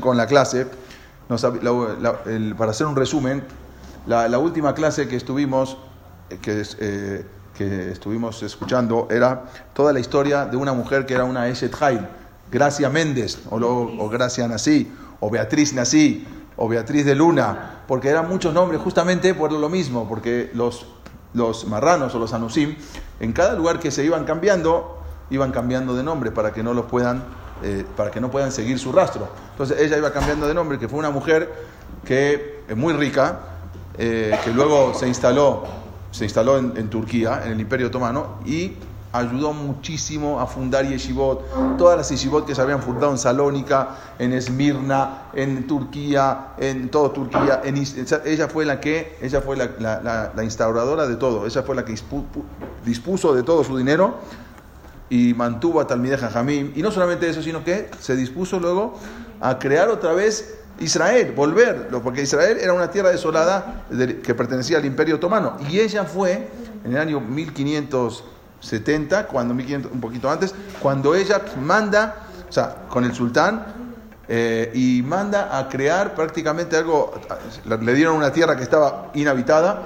[0.00, 0.66] con la clase,
[1.28, 3.44] para hacer un resumen,
[4.06, 5.76] la, última clase que estuvimos,
[6.42, 9.44] que, eh, que, estuvimos escuchando era
[9.74, 12.06] toda la historia de una mujer que era una Eshet Hail,
[12.50, 16.26] Gracia Méndez, o, o Gracia Nací, o Beatriz Nací,
[16.56, 20.86] o Beatriz de Luna, porque eran muchos nombres justamente por lo mismo, porque los,
[21.32, 22.76] los marranos o los anusim,
[23.20, 24.98] en cada lugar que se iban cambiando,
[25.30, 27.24] iban cambiando de nombre para que no los puedan,
[27.62, 29.28] eh, para que no puedan seguir su rastro.
[29.52, 31.52] Entonces ella iba cambiando de nombre, que fue una mujer
[32.04, 33.40] que es muy rica,
[33.98, 35.64] eh, que luego se instaló,
[36.10, 38.72] se instaló en, Turquía, en el Imperio Otomano, y
[39.12, 44.32] ayudó muchísimo a fundar yeshivot, todas las yeshivot que se habían fundado en Salónica, en
[44.32, 47.60] Esmirna, en Turquía, en toda Turquía,
[48.24, 51.94] ella fue la que, ella fue la, instauradora de todo, ella fue la que
[52.84, 54.14] dispuso de todo su dinero
[55.10, 58.98] y mantuvo a Talmideh Jajamim, y no solamente eso, sino que se dispuso luego
[59.40, 63.84] a crear otra vez Israel, volver, porque Israel era una tierra desolada
[64.22, 66.48] que pertenecía al Imperio Otomano, y ella fue
[66.84, 68.24] en el año 1500
[68.60, 73.64] 70, cuando, un poquito antes, cuando ella manda, o sea, con el sultán,
[74.28, 77.12] eh, y manda a crear prácticamente algo,
[77.64, 79.82] le dieron una tierra que estaba inhabitada,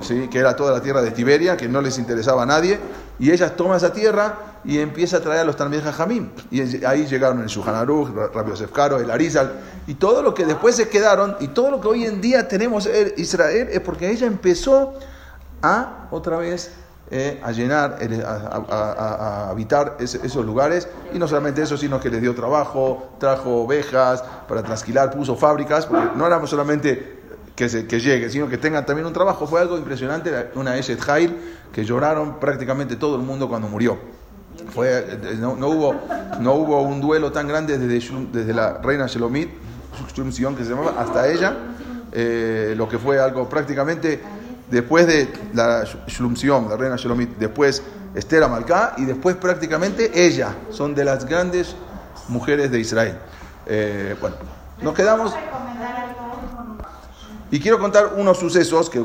[0.00, 0.28] ¿sí?
[0.28, 2.78] que era toda la tierra de Tiberia, que no les interesaba a nadie,
[3.18, 6.30] y ella toma esa tierra y empieza a traer a los Talmud Jamín.
[6.50, 9.52] Y ahí llegaron el Shuhan Aruch, Rabbi Yosef el Arizal,
[9.86, 12.86] y todo lo que después se quedaron, y todo lo que hoy en día tenemos
[12.86, 14.94] en Israel, es porque ella empezó
[15.62, 16.70] a otra vez
[17.10, 20.86] eh, a llenar, a, habitar esos lugares.
[21.12, 25.86] Y no solamente eso, sino que le dio trabajo, trajo ovejas para trasquilar, puso fábricas,
[25.86, 27.17] porque no era solamente
[27.58, 29.44] que, se, que llegue, sino que tengan también un trabajo.
[29.44, 31.36] Fue algo impresionante, una Eshet Hail,
[31.72, 33.98] que lloraron prácticamente todo el mundo cuando murió.
[34.72, 35.92] Fue, eh, no, hubo,
[36.38, 39.50] no hubo un duelo tan grande desde, desde la reina Shelomit,
[40.14, 41.56] que se llamaba, hasta ella,
[42.12, 44.20] eh, lo que fue algo prácticamente
[44.70, 47.82] después de la Shlumción, la reina Shalomit, después
[48.14, 50.54] Esther Amalcá y después prácticamente ella.
[50.70, 51.74] Son de las grandes
[52.28, 53.18] mujeres de Israel.
[53.66, 54.36] Eh, bueno,
[54.80, 55.34] nos quedamos.
[57.50, 59.02] Y quiero contar unos sucesos que,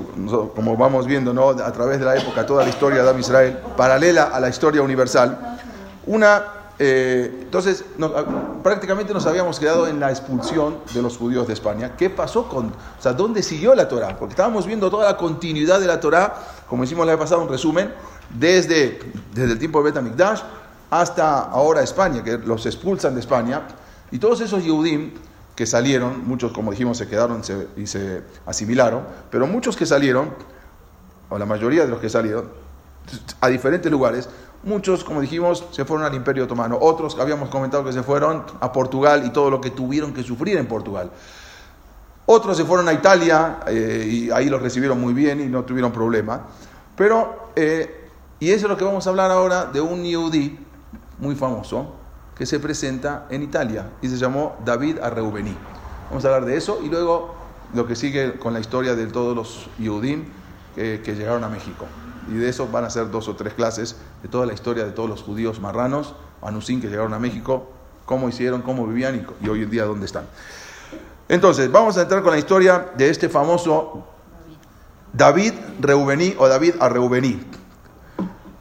[0.55, 1.49] como vamos viendo ¿no?
[1.49, 5.57] a través de la época, toda la historia de Israel, paralela a la historia universal.
[6.05, 6.43] Una
[6.79, 7.85] eh, entonces,
[8.63, 11.95] prácticamente nos habíamos quedado en la expulsión de los judíos de España.
[11.95, 14.17] ¿Qué pasó con, o sea, dónde siguió la Torah?
[14.17, 16.33] Porque estábamos viendo toda la continuidad de la Torah,
[16.67, 17.93] como hicimos la vez pasada, un resumen,
[18.37, 18.99] desde,
[19.33, 20.41] desde el tiempo de Betamikdash
[20.89, 23.61] hasta ahora España, que los expulsan de España.
[24.11, 25.13] Y todos esos Yehudim
[25.55, 27.41] que salieron, muchos, como dijimos, se quedaron
[27.77, 30.33] y se asimilaron, pero muchos que salieron,
[31.29, 32.49] o la mayoría de los que salieron,
[33.41, 34.29] a diferentes lugares,
[34.63, 36.77] Muchos, como dijimos, se fueron al Imperio Otomano.
[36.79, 40.57] Otros, habíamos comentado que se fueron a Portugal y todo lo que tuvieron que sufrir
[40.57, 41.11] en Portugal.
[42.25, 45.91] Otros se fueron a Italia eh, y ahí los recibieron muy bien y no tuvieron
[45.91, 46.43] problema.
[46.95, 48.09] Pero, eh,
[48.39, 50.57] y eso es lo que vamos a hablar ahora de un Yehudi
[51.19, 51.95] muy famoso
[52.35, 55.55] que se presenta en Italia y se llamó David Arreubení.
[56.09, 57.35] Vamos a hablar de eso y luego
[57.73, 60.25] lo que sigue con la historia de todos los Yehudim
[60.75, 61.85] que llegaron a México
[62.27, 64.91] y de eso van a ser dos o tres clases de toda la historia de
[64.91, 67.69] todos los judíos marranos, anusín que llegaron a México,
[68.05, 70.25] cómo hicieron, cómo vivían y, hoy en día dónde están.
[71.27, 74.05] Entonces, vamos a entrar con la historia de este famoso
[75.11, 77.41] David Reubení o David a Reubení.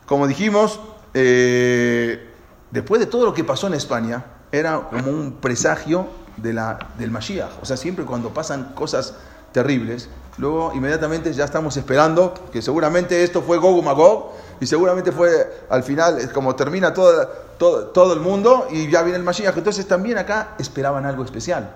[0.06, 0.80] Como dijimos,
[1.14, 2.31] eh,
[2.72, 7.10] después de todo lo que pasó en España, era como un presagio de la, del
[7.10, 7.62] Mashiach.
[7.62, 9.14] O sea, siempre cuando pasan cosas
[9.52, 15.64] terribles, luego inmediatamente ya estamos esperando que seguramente esto fue Gog Magog y seguramente fue
[15.68, 17.26] al final como termina todo,
[17.58, 19.56] todo, todo, el mundo y ya viene el Mashiach.
[19.56, 21.74] Entonces también acá esperaban algo especial.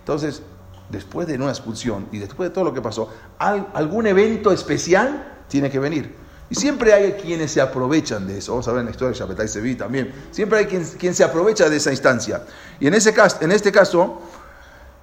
[0.00, 0.42] Entonces,
[0.90, 5.70] después de una expulsión y después de todo lo que pasó, algún evento especial tiene
[5.70, 6.21] que venir.
[6.52, 8.52] Y siempre hay quienes se aprovechan de eso.
[8.52, 10.12] Vamos a ver en la historia de Shapetai Sevi también.
[10.32, 12.42] Siempre hay quien, quien, se aprovecha de esa instancia.
[12.78, 14.20] Y en, ese caso, en este caso,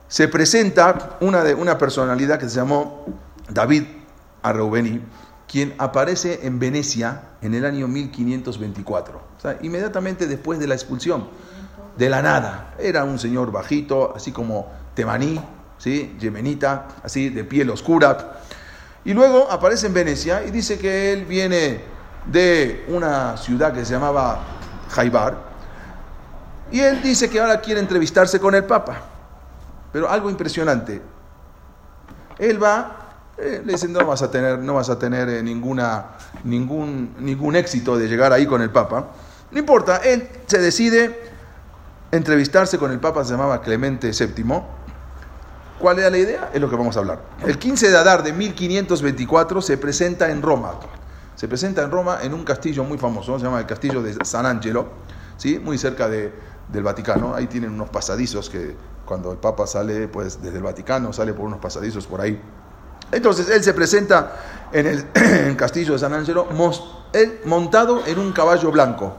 [0.07, 3.03] se presenta una, de, una personalidad que se llamó
[3.49, 3.85] David
[4.43, 5.01] Arreubeni,
[5.47, 11.29] quien aparece en Venecia en el año 1524, o sea, inmediatamente después de la expulsión,
[11.97, 12.75] de la nada.
[12.77, 15.41] Era un señor bajito, así como temaní,
[15.79, 16.15] ¿sí?
[16.19, 18.38] yemenita, así de piel oscura.
[19.05, 21.81] Y luego aparece en Venecia y dice que él viene
[22.25, 24.39] de una ciudad que se llamaba
[24.89, 25.49] Jaibar.
[26.71, 29.01] Y él dice que ahora quiere entrevistarse con el Papa.
[29.91, 31.01] Pero algo impresionante.
[32.37, 32.95] Él va,
[33.37, 37.55] eh, le dicen, no vas a tener, no vas a tener eh, ninguna, ningún, ningún
[37.55, 39.07] éxito de llegar ahí con el Papa.
[39.51, 41.19] No importa, él se decide
[42.11, 44.61] entrevistarse con el Papa, se llamaba Clemente VII.
[45.79, 46.51] ¿Cuál era la idea?
[46.53, 47.21] Es lo que vamos a hablar.
[47.45, 50.73] El 15 de Adar de 1524 se presenta en Roma.
[51.35, 54.45] Se presenta en Roma en un castillo muy famoso, se llama el castillo de San
[54.45, 54.89] Angelo,
[55.37, 55.57] ¿sí?
[55.57, 56.33] muy cerca de,
[56.67, 57.33] del Vaticano.
[57.33, 61.45] Ahí tienen unos pasadizos que cuando el Papa sale pues, desde el Vaticano, sale por
[61.45, 62.41] unos pasadizos por ahí.
[63.11, 66.47] Entonces él se presenta en el, castillo de San Angelo,
[67.13, 69.15] él montado en un caballo blanco.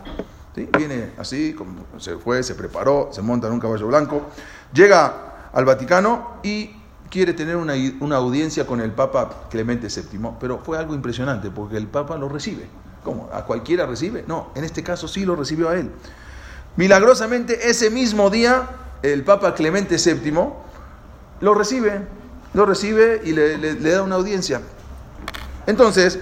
[0.76, 4.26] Viene así, como se fue, se preparó, se monta en un caballo blanco,
[4.74, 6.70] llega al Vaticano y
[7.10, 11.76] quiere tener una, una, audiencia con el Papa Clemente VII, pero fue algo impresionante porque
[11.76, 12.66] el Papa lo recibe.
[13.04, 13.28] ¿Cómo?
[13.32, 14.24] ¿A cualquiera recibe?
[14.26, 15.90] No, en este caso sí lo recibió a él.
[16.76, 18.68] Milagrosamente, ese mismo día,
[19.02, 20.32] el Papa Clemente VII
[21.40, 22.02] lo recibe,
[22.54, 24.60] lo recibe y le, le da una audiencia.
[25.66, 26.18] Entonces,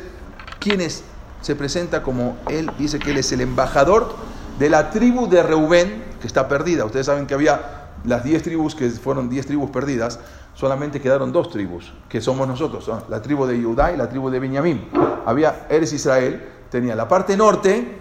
[0.61, 1.03] ¿quién es?
[1.43, 4.15] Se presenta como él, dice que él es el embajador
[4.59, 6.85] de la tribu de Reubén, que está perdida.
[6.85, 10.21] Ustedes saben que había las 10 tribus, que fueron 10 tribus perdidas,
[10.55, 14.41] solamente quedaron dos tribus, que somos nosotros, la tribu de Judá y la tribu de
[14.41, 14.89] Benjamín.
[15.25, 17.99] Había Eres Israel, tenía la parte norte,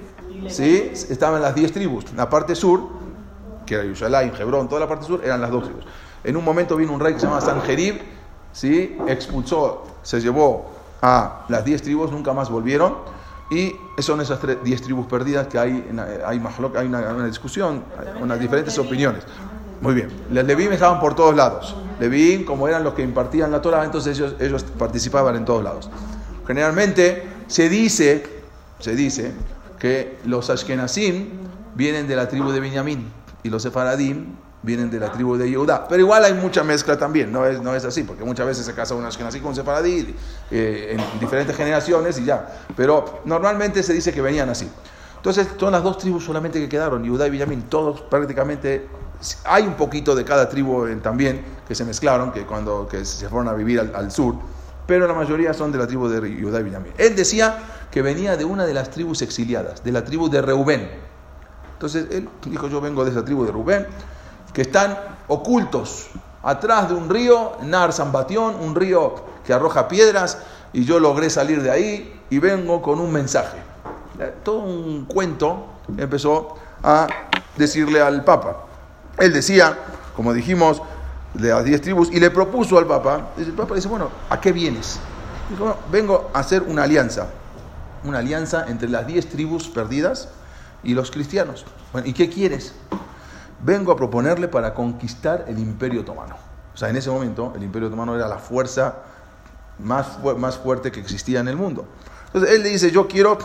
[0.47, 0.91] ¿sí?
[0.93, 2.81] estaban las 10 tribus, la parte sur,
[3.65, 5.85] que era Yerushalayim, Hebrón, toda la parte sur, eran las dos tribus.
[6.23, 8.01] En un momento vino un rey que se llama Sanjerib,
[8.51, 8.97] ¿sí?
[9.07, 10.71] expulsó, se llevó
[11.01, 12.95] a las 10 tribus, nunca más volvieron.
[13.49, 15.87] Y son esas 10 tribus perdidas que hay,
[16.25, 16.41] hay,
[16.75, 17.83] hay una, una discusión,
[18.19, 19.23] unas diferentes opiniones.
[19.81, 20.09] Muy bien.
[20.31, 21.75] Los Levín estaban por todos lados.
[21.99, 25.89] Levín, como eran los que impartían la Torah, entonces ellos, ellos participaban en todos lados.
[26.45, 28.25] Generalmente se dice,
[28.79, 29.33] se dice
[29.79, 31.29] que los Ashkenazim
[31.75, 33.11] vienen de la tribu de Benjamín
[33.43, 35.87] y los Sefaradim vienen de la tribu de Yehudá.
[35.87, 38.73] Pero igual hay mucha mezcla también, no es, no es así, porque muchas veces se
[38.73, 40.15] casa un Ashkenazí con Sefaradí
[40.51, 42.65] eh, en diferentes generaciones y ya.
[42.75, 44.69] Pero normalmente se dice que venían así.
[45.15, 48.87] Entonces son las dos tribus solamente que quedaron, Yehudá y Benjamín, todos prácticamente
[49.45, 53.47] hay un poquito de cada tribu también que se mezclaron, que cuando que se fueron
[53.47, 54.35] a vivir al, sur,
[54.85, 56.93] pero la mayoría son de la tribu de Judá y Benjamín.
[56.97, 57.57] Él decía
[57.91, 60.89] que venía de una de las tribus exiliadas, de la tribu de Reubén.
[61.73, 63.87] Entonces él dijo, yo vengo de esa tribu de Reubén,
[64.53, 64.97] que están
[65.27, 66.07] ocultos
[66.41, 69.15] atrás de un río, Nar Zambatión, un río
[69.45, 70.37] que arroja piedras,
[70.73, 73.57] y yo logré salir de ahí y vengo con un mensaje.
[74.43, 75.65] Todo un cuento
[75.97, 77.07] empezó a
[77.55, 78.57] decirle al Papa.
[79.17, 79.77] Él decía,
[80.15, 80.81] como dijimos,
[81.33, 84.51] de las diez tribus, y le propuso al Papa, el Papa dice, bueno, ¿a qué
[84.51, 84.99] vienes?
[85.49, 87.27] Dijo, vengo a hacer una alianza,
[88.03, 90.29] una alianza entre las diez tribus perdidas
[90.83, 91.65] y los cristianos.
[91.93, 92.73] Bueno, ¿y qué quieres?
[93.63, 96.35] Vengo a proponerle para conquistar el imperio otomano.
[96.73, 98.95] O sea, en ese momento el imperio otomano era la fuerza
[99.79, 101.85] más, más fuerte que existía en el mundo.
[102.27, 103.37] Entonces él le dice, yo quiero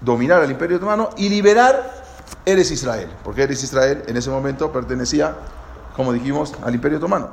[0.00, 2.05] dominar al imperio otomano y liberar
[2.44, 5.36] eres Israel, porque eres Israel en ese momento pertenecía,
[5.94, 7.30] como dijimos, al Imperio Otomano.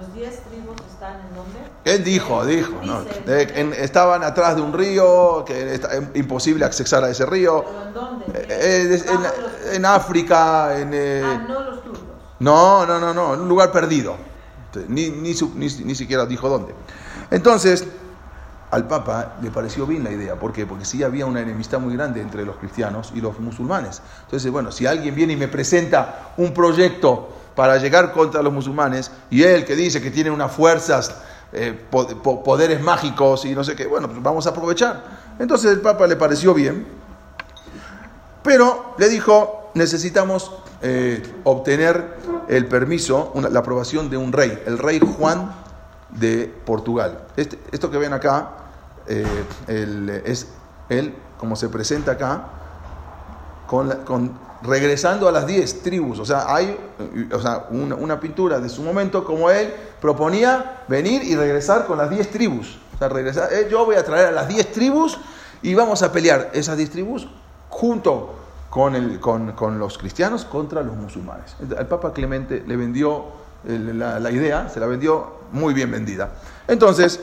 [0.00, 1.58] ¿Los diez tribus están en dónde?
[1.84, 3.02] Él dijo, dijo, no,
[3.72, 5.80] estaban atrás de un río, que es
[6.14, 7.64] imposible accesar a ese río.
[7.64, 8.46] ¿Pero en dónde?
[8.48, 9.02] Eh,
[9.72, 10.90] en, África, en...
[10.92, 12.02] Eh, ah, no los turcos.
[12.40, 14.16] No, no, no, no, en un lugar perdido.
[14.88, 16.74] Ni, ni, ni siquiera dijo dónde.
[17.30, 17.86] Entonces,
[18.70, 20.36] al Papa le pareció bien la idea.
[20.36, 20.66] ¿Por qué?
[20.66, 24.02] Porque sí había una enemistad muy grande entre los cristianos y los musulmanes.
[24.24, 29.10] Entonces, bueno, si alguien viene y me presenta un proyecto para llegar contra los musulmanes,
[29.30, 31.16] y él que dice que tiene unas fuerzas,
[31.52, 35.02] eh, poderes mágicos y no sé qué, bueno, pues vamos a aprovechar.
[35.38, 36.86] Entonces el Papa le pareció bien,
[38.42, 45.00] pero le dijo, necesitamos eh, obtener el permiso, la aprobación de un rey, el rey
[45.00, 45.50] Juan
[46.10, 47.24] de Portugal.
[47.36, 48.57] Este, esto que ven acá
[49.08, 50.48] eh, es
[50.88, 52.44] él, como se presenta acá,
[53.66, 56.18] con, regresando a las 10 tribus.
[56.18, 56.76] O sea, hay
[57.32, 62.10] o sea, una, pintura de su momento como él proponía venir y regresar con las
[62.10, 62.78] 10 tribus.
[62.94, 65.18] O sea, regresar, eh, yo voy a traer a las 10 tribus
[65.62, 67.28] y vamos a pelear esas 10 tribus
[67.68, 68.34] junto
[68.70, 71.56] con, el, con, con, los cristianos contra los musulmanes.
[71.60, 73.26] El Papa Clemente le vendió
[73.64, 76.30] la idea, se la vendió muy bien vendida.
[76.68, 77.20] Entonces,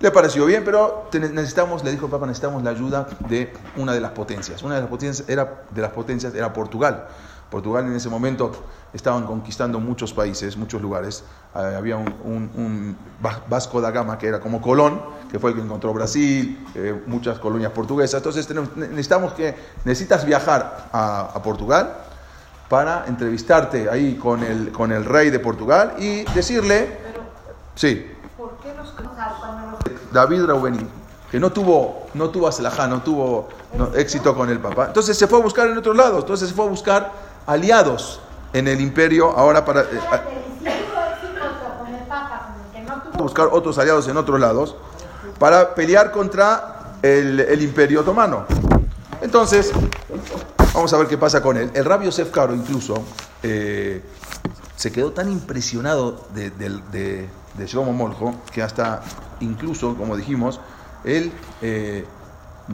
[0.00, 4.00] le pareció bien, pero necesitamos, le dijo el Papa, necesitamos la ayuda de una de
[4.00, 4.62] las potencias.
[4.62, 7.08] Una de las potencias era, de las potencias era Portugal.
[7.50, 8.52] Portugal en ese momento
[8.92, 11.24] estaban conquistando muchos países, muchos lugares.
[11.54, 12.96] Eh, había un,
[13.48, 17.38] Vasco da Gama que era como Colón, que fue el que encontró Brasil, eh, muchas
[17.38, 18.18] colonias portuguesas.
[18.18, 21.94] Entonces necesitamos que necesitas viajar a, a Portugal
[22.68, 27.02] para entrevistarte ahí con el, con el rey de Portugal y decirle
[27.74, 28.11] Sí.
[28.62, 30.86] ¿Por qué los David Raubení,
[31.30, 32.50] que no tuvo, no tuvo
[32.88, 33.48] no tuvo
[33.94, 34.86] éxito con el Papa.
[34.86, 36.20] Entonces se fue a buscar en otros lados.
[36.20, 37.12] Entonces se fue a buscar
[37.46, 38.20] aliados
[38.52, 39.82] en el imperio ahora para...
[39.82, 40.00] eh,
[43.18, 44.76] buscar otros aliados en otros lados
[45.38, 48.46] para pelear contra el, imperio otomano.
[49.20, 49.72] Entonces,
[50.74, 51.70] vamos a ver qué pasa con él.
[51.74, 53.02] El rabio Yosef Karo incluso
[53.42, 54.02] eh,
[54.76, 57.28] se quedó tan impresionado de,
[57.58, 59.02] de Shlomo Moljo que hasta,
[59.40, 60.60] incluso, como dijimos,
[61.04, 62.04] él eh,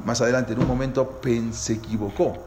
[0.04, 1.20] más adelante en un momento
[1.52, 2.38] se equivocó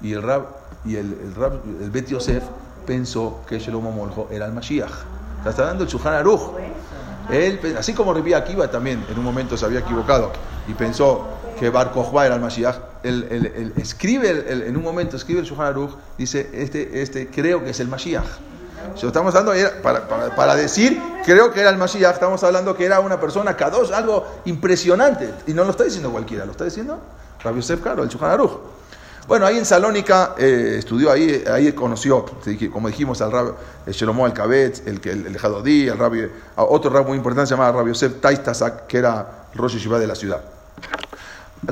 [0.00, 0.46] y el rab
[0.84, 2.42] y el, rab, el Bet Yosef
[2.86, 4.90] pensó que Shlomo Moljo era el Mashiach.
[5.42, 6.40] Sea, Está dando el Shulchan Aruch.
[7.30, 10.32] Él, así como Rabbi Akiva también en un momento se había equivocado
[10.66, 11.26] y pensó
[11.60, 15.66] que Bar Kokhba era el Mashiach, él, él- escribe, en un momento escribe el Shulchan
[15.66, 18.24] Aruch, dice, este, este creo que es el Mashiach.
[18.94, 22.84] Si lo estamos hablando para, para- decir, creo que era el Mashiach, estamos hablando que
[22.84, 25.32] era una persona Kadosh, algo impresionante.
[25.46, 26.98] Y no lo está diciendo cualquiera, lo está diciendo
[27.42, 28.52] Rabbi Yosef Karo, el Shulchan Aruch.
[29.28, 32.24] Bueno, ahí en Salónica eh, estudió, ahí, ahí conoció,
[32.72, 33.54] como dijimos, al Rab
[33.86, 37.54] el Shelomo Alcabetz, el, el, el Jadodí, el Rabbi, a otro rab muy importante se
[37.54, 40.40] llamaba Rabbi Yosef Taistasak, que era Rosh Yeshiva de la ciudad.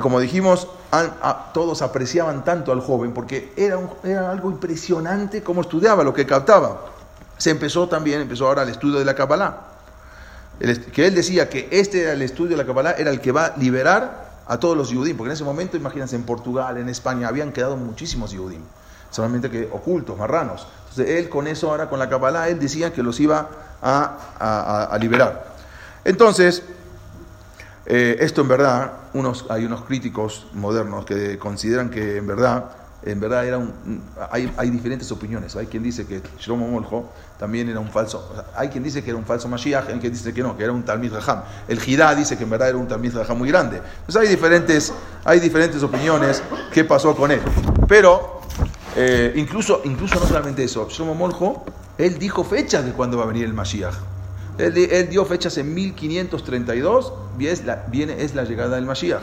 [0.03, 5.63] Como dijimos, an- a- todos apreciaban tanto al joven porque era, era algo impresionante cómo
[5.63, 6.83] estudiaba, lo que captaba.
[7.39, 9.59] Se empezó también, empezó ahora el estudio de la Kabbalah.
[10.93, 13.47] Que él decía que este era el estudio de la Kabbalah, era el que va
[13.47, 17.29] a liberar a todos los Yudim, porque en ese momento, imagínense, en Portugal, en España,
[17.29, 18.63] habían quedado muchísimos Yudim,
[19.11, 20.67] solamente que ocultos, marranos.
[20.91, 23.49] Entonces él con eso, ahora con la Kabbalah, él decía que los iba
[23.83, 25.45] a- a liberar.
[26.05, 26.63] Entonces,
[27.85, 32.65] eh, esto en verdad, unos, hay unos críticos modernos que consideran que en verdad,
[33.07, 33.73] en verdad era un,
[34.31, 35.55] hay, hay diferentes opiniones.
[35.55, 37.09] Hay quien dice que Shlomo Moljo
[37.39, 39.99] también era un falso, o sea, hay quien dice que era un falso Mashiach, hay
[40.01, 41.43] quien dice que no, que era un Talmid Raham.
[41.69, 43.81] El Jidá dice que en verdad era un Talmid Raham muy grande.
[44.01, 44.93] Entonces hay diferentes,
[45.25, 47.41] hay diferentes opiniones qué pasó con él.
[47.87, 48.41] Pero
[48.97, 51.65] eh, incluso, incluso no solamente eso, Shlomo Moljo,
[51.99, 53.95] él dijo fechas de cuándo va a venir el Mashiach.
[54.59, 59.23] Él, él dio fechas en 1532, y es la, viene, es la llegada del Mashiach.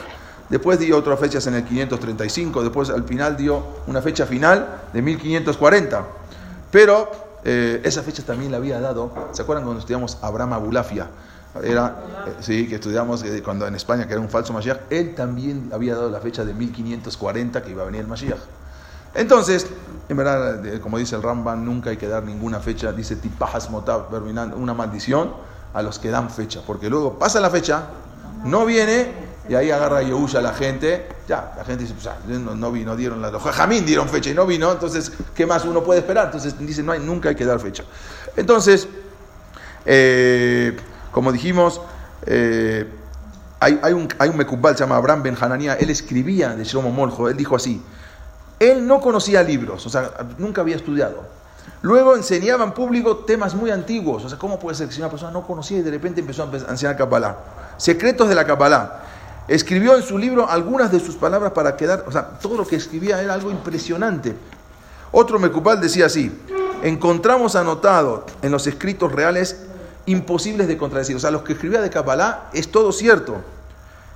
[0.50, 5.02] Después dio otras fechas en el 535, después al final dio una fecha final de
[5.02, 6.06] 1540.
[6.72, 7.10] Pero
[7.44, 11.08] eh, esa fecha también la había dado, ¿se acuerdan cuando estudiamos Abraham Abulafia?
[11.64, 11.96] Era,
[12.28, 15.70] eh, sí, que estudiamos eh, cuando en España, que era un falso Mashiach, él también
[15.74, 18.40] había dado la fecha de 1540 que iba a venir el Mashiach.
[19.16, 19.68] Entonces,
[20.10, 22.92] en verdad, como dice el Ramban, nunca hay que dar ninguna fecha.
[22.92, 24.12] Dice tipajas motab,
[24.56, 25.32] una maldición
[25.74, 26.62] a los que dan fecha.
[26.66, 27.84] Porque luego pasa la fecha,
[28.44, 29.12] no viene,
[29.50, 31.08] y ahí agarra Yehush a la gente.
[31.28, 33.32] Ya, la gente dice, pues, ah, no, no vino, dieron la.
[33.32, 36.26] Los Jajamín dieron fecha y no vino, entonces, ¿qué más uno puede esperar?
[36.26, 37.84] Entonces, dice, no hay, nunca hay que dar fecha.
[38.36, 38.88] Entonces,
[39.86, 40.78] eh,
[41.12, 41.82] como dijimos,
[42.26, 42.90] eh,
[43.60, 44.38] hay, hay un, hay un
[44.76, 47.82] se llama Abraham Ben Hananía, él escribía de Shlomo él dijo así,
[48.60, 51.24] él no conocía libros, o sea, nunca había estudiado.
[51.82, 55.10] Luego enseñaba en público temas muy antiguos, o sea, ¿cómo puede ser que si una
[55.10, 57.38] persona no conocía y de repente empezó a empe- a enseñar Kabbalah?
[57.78, 59.02] Secretos de la Kabbalah.
[59.48, 62.76] Escribió en su libro algunas de sus palabras para quedar, o sea, todo lo que
[62.78, 64.36] escribía era algo impresionante.
[65.12, 66.32] Otro Mekubal decía así,
[66.82, 69.58] encontramos anotado en los escritos reales
[70.06, 71.16] imposibles de contradecir.
[71.16, 73.36] O sea, los que escribía de Kabbalah es todo cierto.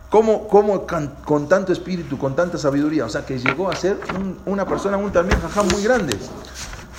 [0.09, 0.85] ¿Cómo, cómo
[1.25, 3.05] con tanto espíritu, con tanta sabiduría?
[3.05, 5.37] O sea, que llegó a ser un- una persona, un también
[5.73, 6.17] muy grande.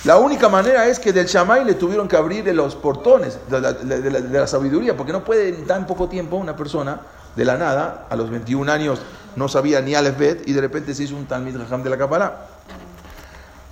[0.05, 3.73] La única manera es que del Shammai le tuvieron que abrir los portones de la-
[3.73, 7.01] de la sabiduría, porque no puede en tan poco tiempo una persona
[7.35, 9.01] de la nada, a los 21 años,
[9.35, 11.97] no sabía ni Aleph Bet y de repente se hizo un Talmid Jajam de la
[11.97, 12.47] Kabbalah.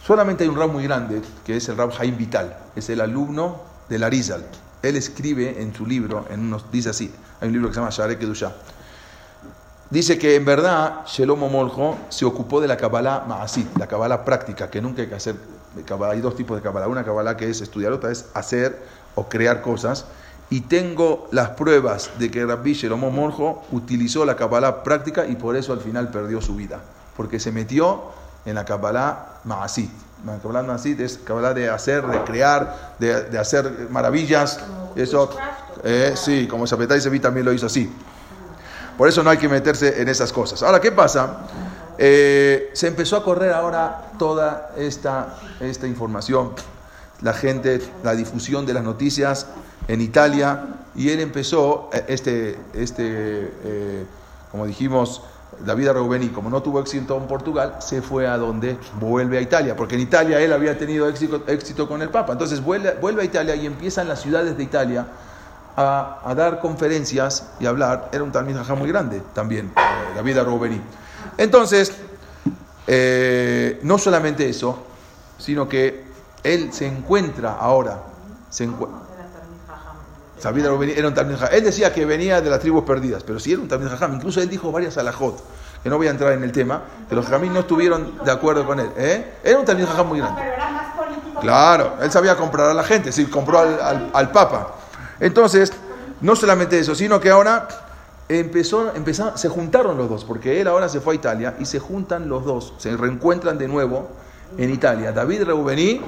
[0.05, 3.61] Solamente hay un rab muy grande, que es el rab Jaim Vital, es el alumno
[3.89, 4.45] del Arizal.
[4.81, 7.11] Él escribe en su libro, en unos, dice así,
[7.41, 8.53] hay un libro que se llama Sharek Kedusha.
[9.89, 14.69] Dice que en verdad Shelomo Moljo se ocupó de la Kabbalah Maasit, la Kabbalah práctica,
[14.69, 15.35] que nunca hay que hacer.
[15.85, 16.13] Kabbalah.
[16.13, 16.87] Hay dos tipos de Kabbalah.
[16.87, 18.81] Una Kabbalah que es estudiar, otra es hacer
[19.15, 20.05] o crear cosas.
[20.49, 25.55] Y tengo las pruebas de que Rabbi Shelomo Moljo utilizó la Kabbalah práctica y por
[25.57, 26.79] eso al final perdió su vida.
[27.17, 28.03] Porque se metió
[28.45, 29.91] en la Kabbalah Maasit.
[30.25, 34.59] La Kabbalah Maasit es Kabbalah de hacer, de crear, de, de hacer maravillas.
[34.95, 35.29] Eso,
[35.83, 37.91] eh, sí, como Shapetai Sevi también lo hizo así.
[38.97, 40.63] Por eso no hay que meterse en esas cosas.
[40.63, 41.41] Ahora, ¿qué pasa?
[41.97, 46.53] Eh, se empezó a correr ahora toda esta, esta información,
[47.21, 49.47] la gente, la difusión de las noticias
[49.87, 50.65] en Italia,
[50.95, 54.05] y él empezó, eh, este, este eh,
[54.51, 55.21] como dijimos,
[55.65, 59.75] David Reubeni, como no tuvo éxito en Portugal, se fue a donde vuelve a Italia,
[59.75, 62.33] porque en Italia él había tenido éxito, éxito con el Papa.
[62.33, 65.07] Entonces vuelve, vuelve a Italia y empieza en las ciudades de Italia
[65.75, 68.09] a, a dar conferencias y hablar.
[68.11, 70.81] Era un Talmid Jajam muy grande también, eh, David Reubeni.
[71.37, 71.93] Entonces,
[72.85, 74.77] eh, no solamente eso,
[75.37, 76.05] sino que
[76.43, 78.03] él se encuentra ahora,
[78.49, 79.06] se encu- David Rubén
[80.43, 81.49] era un Jajam.
[81.51, 84.15] Él decía que venía de las tribus perdidas, pero sí era un Jajam.
[84.15, 85.41] Incluso él dijo varias alajot,
[85.83, 88.65] que no voy a entrar en el tema, que los Jajamín no estuvieron de acuerdo
[88.65, 88.89] con él.
[88.97, 89.33] ¿eh?
[89.43, 90.41] Era un Talmid Jajam muy grande.
[91.41, 94.75] Claro, él sabía comprar a la gente, sí, compró al, al- Papa.
[95.19, 95.71] Entonces,
[96.21, 97.67] no solamente eso, sino que ahora
[98.27, 101.79] empezó, empezaron, se juntaron los dos, porque él ahora se fue a Italia y se
[101.79, 104.09] juntan los dos, se reencuentran de nuevo
[104.57, 105.11] en Italia.
[105.11, 106.01] David Reubení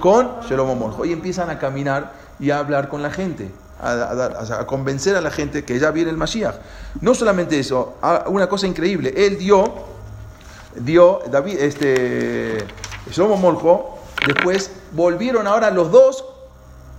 [0.00, 3.50] con Jeromo Moljo y empiezan a caminar y a hablar con la gente.
[3.82, 6.54] A, convencer a la gente que ya viene el Mashiach.
[7.00, 7.96] No solamente eso,
[8.28, 9.92] una cosa increíble, él dio
[10.76, 12.64] dio David, este,
[13.10, 16.24] Shlomo Moljo, después volvieron ahora los dos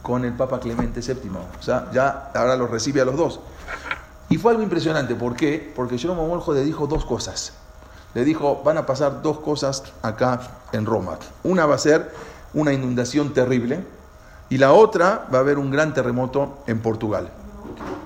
[0.02, 1.32] con el Papa Clemente VII.
[1.60, 3.40] O sea, ya ahora los recibe a los dos.
[4.30, 5.16] Y fue algo impresionante.
[5.16, 5.72] ¿Por qué?
[5.76, 7.54] Porque Shlomo Moljo le dijo dos cosas.
[8.14, 10.40] Le dijo, van a pasar dos cosas acá
[10.72, 11.18] en Roma.
[11.44, 12.12] Una va a ser
[12.54, 13.84] una inundación terrible
[14.54, 17.32] y la otra va a haber un gran terremoto en Portugal.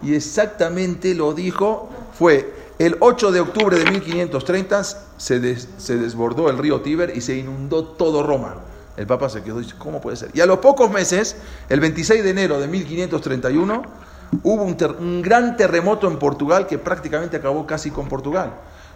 [0.01, 4.83] Y exactamente lo dijo, fue el 8 de octubre de 1530
[5.17, 8.55] se, se desbordó el río Tíber y se inundó todo Roma.
[8.95, 10.29] El Papa se quedó y ¿cómo puede ser?
[10.33, 11.35] Y a los pocos meses,
[11.67, 13.83] el 26 de enero de 1531,
[14.43, 18.53] hubo un, un gran terremoto en Portugal que prácticamente acabó casi con Portugal.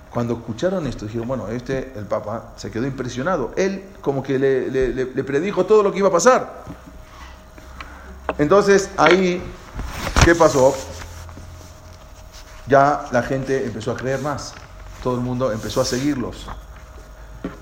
[0.09, 3.51] Cuando escucharon esto, dijeron, bueno, este, el Papa, se quedó impresionado.
[3.57, 6.63] Él como que le predijo todo lo que iba a pasar.
[8.37, 9.41] Entonces, ahí,
[10.25, 10.75] ¿qué pasó?
[12.67, 14.53] Ya la gente empezó a creer más.
[15.03, 16.47] Todo el mundo empezó a seguirlos.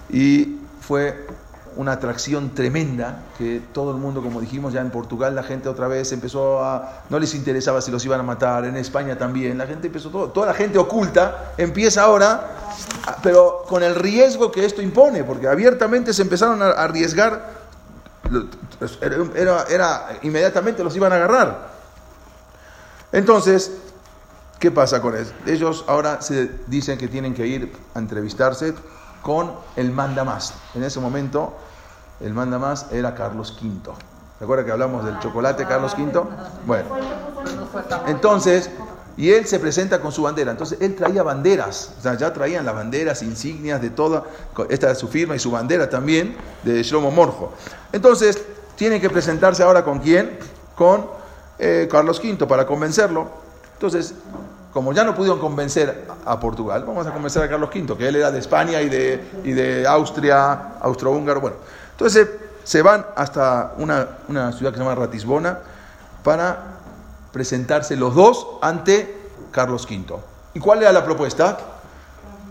[0.10, 1.28] Y fue
[1.76, 5.88] una atracción tremenda que todo el mundo, como dijimos ya en Portugal, la gente otra
[5.88, 7.04] vez empezó a...
[7.10, 10.30] No les interesaba si los iban a matar, en España también, la gente empezó, todo,
[10.30, 12.48] toda la gente oculta empieza ahora,
[13.24, 17.60] pero con el riesgo que esto impone, porque abiertamente se empezaron a arriesgar,
[19.36, 21.70] era, era- inmediatamente los iban a agarrar.
[23.12, 23.72] Entonces,
[24.60, 25.32] ¿Qué pasa con eso?
[25.46, 28.74] Ellos ahora se dicen que tienen que ir a entrevistarse
[29.22, 30.54] con el manda más.
[30.76, 31.54] En ese momento,
[32.20, 33.94] el manda más era Carlos V.
[34.38, 36.12] ¿Se acuerdan que hablamos del chocolate Carlos V?
[36.66, 36.90] Bueno,
[38.08, 38.70] entonces,
[39.16, 40.52] y él se presenta con su bandera.
[40.52, 41.94] Entonces, él traía banderas.
[41.98, 44.26] O sea, ya traían las banderas, insignias de toda.
[44.68, 47.54] Esta es su firma y su bandera también de Shlomo Morjo.
[47.94, 48.44] Entonces,
[48.80, 50.40] tienen que presentarse ahora con quién?
[50.74, 51.06] Con
[51.60, 53.28] eh, Carlos V para convencerlo.
[53.74, 54.14] Entonces,
[54.72, 58.16] como ya no pudieron convencer a Portugal, vamos a convencer a Carlos V, que él
[58.16, 61.42] era de España y de, y de Austria, austrohúngaro.
[61.42, 61.58] Bueno,
[61.92, 62.30] entonces
[62.64, 65.60] se van hasta una, una ciudad que se llama Ratisbona
[66.24, 66.64] para
[67.34, 69.14] presentarse los dos ante
[69.52, 70.16] Carlos V.
[70.54, 71.58] ¿Y cuál era la propuesta?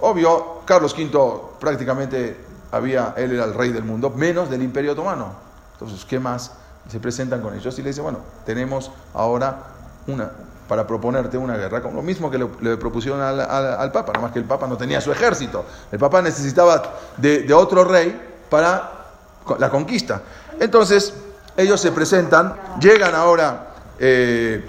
[0.00, 2.36] Obvio, Carlos V prácticamente
[2.70, 5.47] había, él era el rey del mundo, menos del Imperio Otomano.
[5.80, 6.52] Entonces, ¿qué más?
[6.90, 9.58] Se presentan con ellos y le dicen, bueno, tenemos ahora
[10.06, 10.30] una,
[10.68, 14.32] para proponerte una guerra, con lo mismo que le, propusieron al, al- al Papa, nomás
[14.32, 15.64] que el Papa no tenía su ejército.
[15.92, 16.82] El Papa necesitaba
[17.16, 18.90] de, otro rey para
[19.58, 20.22] la conquista.
[20.58, 21.14] Entonces,
[21.56, 24.64] ellos se presentan, llegan ahora eh,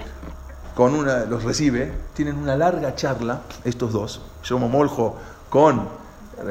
[0.75, 5.17] con una, los recibe, tienen una larga charla, estos dos, Shlomo Moljo
[5.49, 5.87] con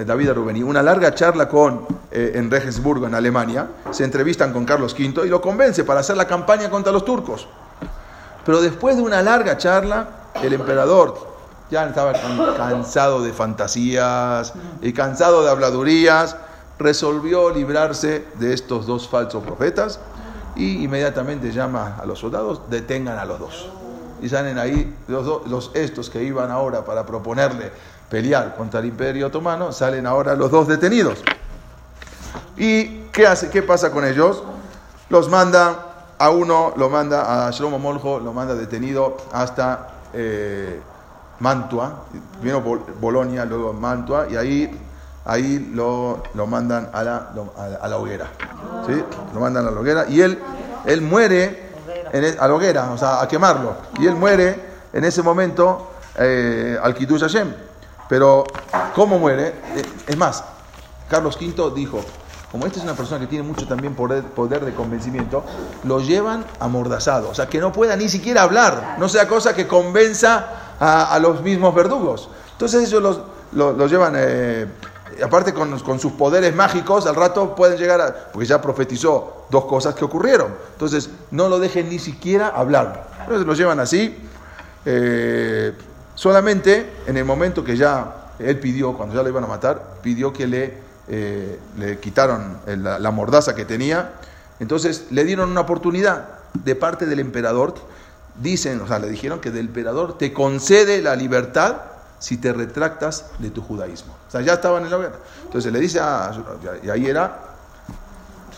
[0.06, 4.94] David Rubení, una larga charla con, eh, en Regensburgo, en Alemania, se entrevistan con Carlos
[4.98, 7.48] V y lo convence para hacer la campaña contra los turcos.
[8.44, 10.08] Pero después de una larga charla,
[10.42, 11.14] el emperador
[11.70, 16.36] ya estaba can- cansado de fantasías y cansado de habladurías,
[16.78, 20.00] resolvió librarse de estos dos falsos profetas
[20.56, 23.68] y inmediatamente llama a los soldados, detengan a los dos.
[24.22, 27.70] Y salen ahí los estos que iban ahora para proponerle
[28.10, 31.22] pelear contra el imperio otomano, salen ahora los dos detenidos.
[32.56, 34.42] ¿Y qué, hace, qué pasa con ellos?
[35.10, 35.76] Los manda,
[36.18, 40.80] a uno lo manda, a Shlomo Moljo, lo manda detenido hasta eh,
[41.40, 42.04] Mantua,
[42.40, 44.80] primero Bol- Bolonia, luego Mantua, y ahí,
[45.24, 48.26] ahí lo, lo mandan a la, lo- a la- a la hoguera.
[48.86, 49.02] ¿sí?
[49.34, 50.38] Lo mandan a la hoguera y él,
[50.84, 51.68] él muere
[52.12, 53.74] en e- a la hoguera, o sea, a quemarlo.
[54.00, 54.60] Y él muere
[54.92, 57.52] en ese momento eh, al Kiddush Hashem.
[58.08, 58.44] Pero,
[58.94, 59.48] ¿cómo muere?
[59.48, 60.44] Eh, Es más,
[61.08, 62.00] Carlos V dijo,
[62.50, 65.44] como esta es una persona que tiene mucho también poder, de convencimiento,
[65.84, 69.66] lo llevan amordazado, o sea, que no pueda ni siquiera hablar, no sea cosa que
[69.66, 72.30] convenza a, los mismos verdugos.
[72.52, 73.20] Entonces ellos los,
[73.76, 74.66] los- llevan, eh,
[75.22, 79.94] aparte con, sus poderes mágicos, al rato pueden llegar a, porque ya profetizó dos cosas
[79.94, 83.08] que ocurrieron, entonces no lo dejen ni siquiera hablar.
[83.20, 84.16] Entonces los llevan así,
[84.86, 85.74] eh,
[86.18, 90.32] solamente en el momento que ya él pidió, cuando ya lo iban a matar, pidió
[90.32, 94.12] que le eh, le quitaron la, mordaza que tenía,
[94.60, 97.74] entonces le dieron una oportunidad de parte del emperador.
[98.40, 101.76] Dicen, o sea, le dijeron que del emperador te concede la libertad
[102.18, 104.14] si te retractas de tu judaísmo.
[104.28, 105.14] O sea, ya estaban en la hoguera.
[105.44, 106.30] Entonces le dice a,
[106.82, 107.38] y ahí era,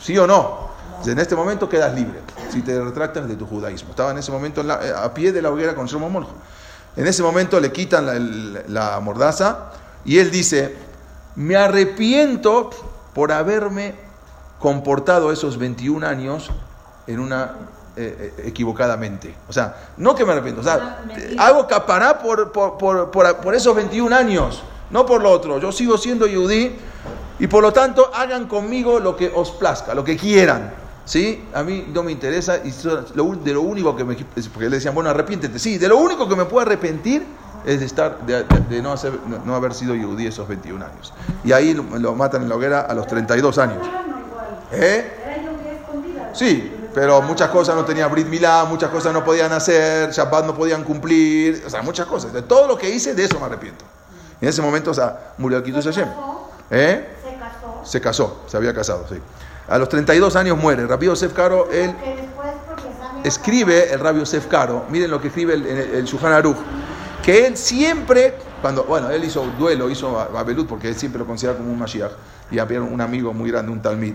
[0.03, 0.71] sí o no.
[1.07, 2.19] En este momento quedas libre
[2.51, 3.91] si te retractas de tu judaísmo.
[3.91, 6.35] Estaba en ese momento eh, a pie de la hoguera con Shlomo Moljo.
[7.01, 8.05] En ese momento le quitan
[8.69, 9.71] la, mordaza
[10.05, 10.77] y él dice,
[11.35, 12.69] me arrepiento
[13.15, 13.95] por haberme
[14.59, 16.51] comportado esos 21 años
[17.07, 17.55] en una
[17.97, 19.35] eh, eh, equivocadamente.
[19.49, 21.47] O sea, no que me arrepiento, o sea, Una mentira.
[21.47, 25.59] hago capará por, por, por, por, por esos 21 años, no por lo otro.
[25.59, 26.77] Yo sigo siendo yudí
[27.39, 30.71] y por lo tanto hagan conmigo lo que os plazca, lo que quieran.
[31.11, 31.45] ¿Sí?
[31.55, 34.15] A mí no me interesa y de lo único que me...
[34.15, 35.59] Porque le decían, bueno, arrepiéntete.
[35.59, 37.27] Sí, de lo único que me puedo arrepentir
[37.67, 41.13] es de, estar, de, no, hacer, no, haber sido yudí esos 21 años.
[41.43, 43.85] Y ahí lo, lo matan en la hoguera a los 32 años.
[44.71, 45.13] ¿Eh?
[46.33, 50.55] Sí, pero muchas cosas no tenía Brit Milá, muchas cosas no podían hacer, Shabbat no
[50.55, 52.33] podían cumplir, o sea, muchas cosas.
[52.33, 53.85] De todo lo que hice, de eso me arrepiento.
[54.41, 56.09] Y en ese momento, o sea, murió el Hashem.
[56.71, 57.17] ¿Eh?
[57.25, 57.81] Se casó.
[57.83, 59.21] Se casó, se había casado, sí.
[59.71, 60.85] A los 32 años muere.
[60.85, 61.95] Rabbi Yosef Caro, él
[63.23, 66.57] escribe, el Rabbi Yosef Caro, miren lo que escribe el, el, Aruch,
[67.23, 71.57] que él siempre, cuando, bueno, él hizo duelo, hizo Babelut, porque él siempre lo considera
[71.57, 72.11] como un Mashiach,
[72.51, 74.15] y había un amigo muy grande, un Talmid,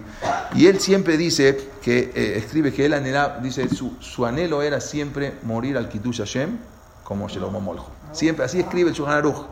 [0.54, 4.82] y él siempre dice, que eh, escribe que él anhelaba, dice, su, su anhelo era
[4.82, 6.58] siempre morir al Kiddush Hashem,
[7.06, 7.92] como Shlomo Moljo.
[8.12, 9.46] Siempre, así escribe el Shulchan Aruch,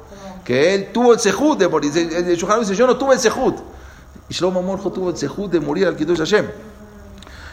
[0.44, 3.54] que él tuvo el sejud de el Shulchan Aruch dice, yo no tuve el sejud.
[4.30, 6.48] Y Shlomo Moljo tuvo el sejud de morir al Kiddush Hashem.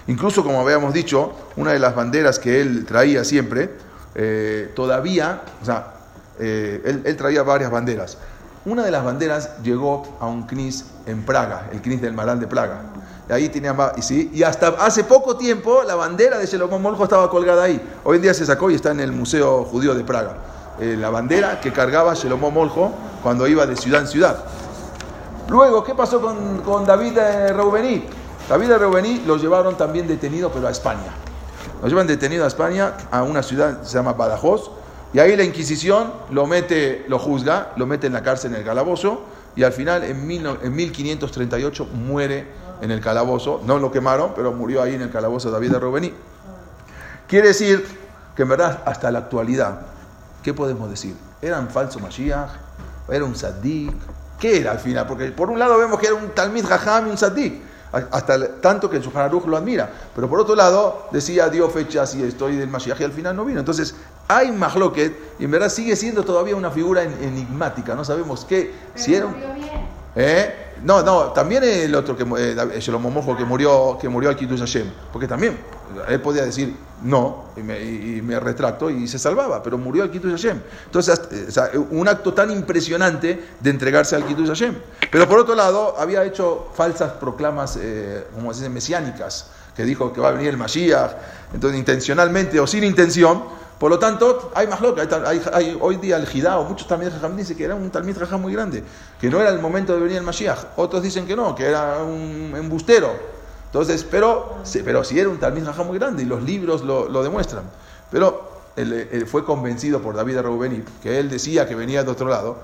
[0.06, 3.70] Incluso, como habíamos dicho, una de las banderas que él traía siempre,
[4.14, 5.94] eh, todavía, o sea,
[6.38, 8.18] eh, él, traía varias banderas.
[8.64, 12.46] Una de las banderas llegó a un CNIS en Praga, el CNIS del Maral de
[12.46, 12.83] Praga.
[13.28, 17.04] Y ahí tenía, y, sí, y hasta hace poco tiempo la bandera de Shlomo Moljo
[17.04, 17.80] estaba colgada ahí.
[18.02, 20.37] Hoy en día se sacó y está en el Museo Judío de Praga.
[20.80, 24.44] Eh, la bandera que cargaba Shlomo Moljo cuando iba de ciudad en ciudad.
[25.48, 28.05] Luego, ¿qué pasó con, David eh, Reubení?
[28.48, 31.14] David Reubení lo llevaron también detenido, pero a España.
[31.83, 34.70] Lo llevan detenido a España, a una ciudad que se llama Badajoz,
[35.12, 38.64] y ahí la Inquisición lo mete, lo juzga, lo mete en la cárcel, en el
[38.64, 39.22] calabozo,
[39.57, 42.46] y al final, en, mil en 1538, muere
[42.81, 43.61] en el calabozo.
[43.64, 46.14] No lo quemaron, pero murió ahí en el calabozo David Reubení.
[47.26, 47.85] Quiere decir
[48.37, 49.81] que en verdad, hasta la actualidad,
[50.42, 51.16] ¿qué podemos decir?
[51.42, 52.50] ¿Era un falso Mashiach?
[53.09, 53.94] ¿Era un Saddik?
[54.40, 55.07] ¿Qué era al final?
[55.07, 57.62] Porque por un lado vemos que era un Talmid Jajam y un Saddik.
[57.92, 59.90] Hasta tanto que el Shulchan lo admira.
[60.14, 63.44] Pero por otro lado, decía, dio fechas y estoy del Mashiach y al final no
[63.44, 63.59] vino.
[63.59, 63.96] Entonces,
[64.29, 67.94] hay Mahloket y en verdad sigue siendo todavía una figura en- enigmática.
[67.96, 68.72] No sabemos qué.
[68.94, 69.88] Si era un- murió bien.
[70.14, 70.55] ¿Eh?
[70.82, 74.60] No, no, también el otro que eh, Shlomo Mojo que murió, que murió al Kiddush
[74.60, 75.58] Hashem, porque también
[76.08, 80.32] él podía decir no y me, y- retracto y se salvaba, pero murió al Kiddush
[80.32, 80.60] Hashem.
[80.86, 84.74] Entonces, eh, un acto tan impresionante de entregarse al Kiddush Hashem.
[85.10, 90.12] Pero por otro lado, había hecho falsas proclamas, eh, como se dice, mesiánicas, que dijo
[90.12, 91.12] que va a venir el Mashiach,
[91.52, 93.42] entonces intencionalmente o sin intención.
[93.80, 95.02] Por lo tanto, hay más loca.
[95.26, 98.38] Hay, hay- hoy día el Hidao, muchos también Jajam dicen que era un Talmid Jajam
[98.42, 98.84] muy grande,
[99.18, 100.58] que no era el momento de venir el Mashiach.
[100.76, 103.08] Otros dicen que no, que era un embustero.
[103.64, 107.08] Entonces, pero, sí, pero si era un Talmid Jajam muy grande y los libros lo,
[107.08, 107.62] lo demuestran.
[108.10, 112.28] Pero él, él fue convencido por David Reubení, que él decía que venía de otro
[112.28, 112.58] lado,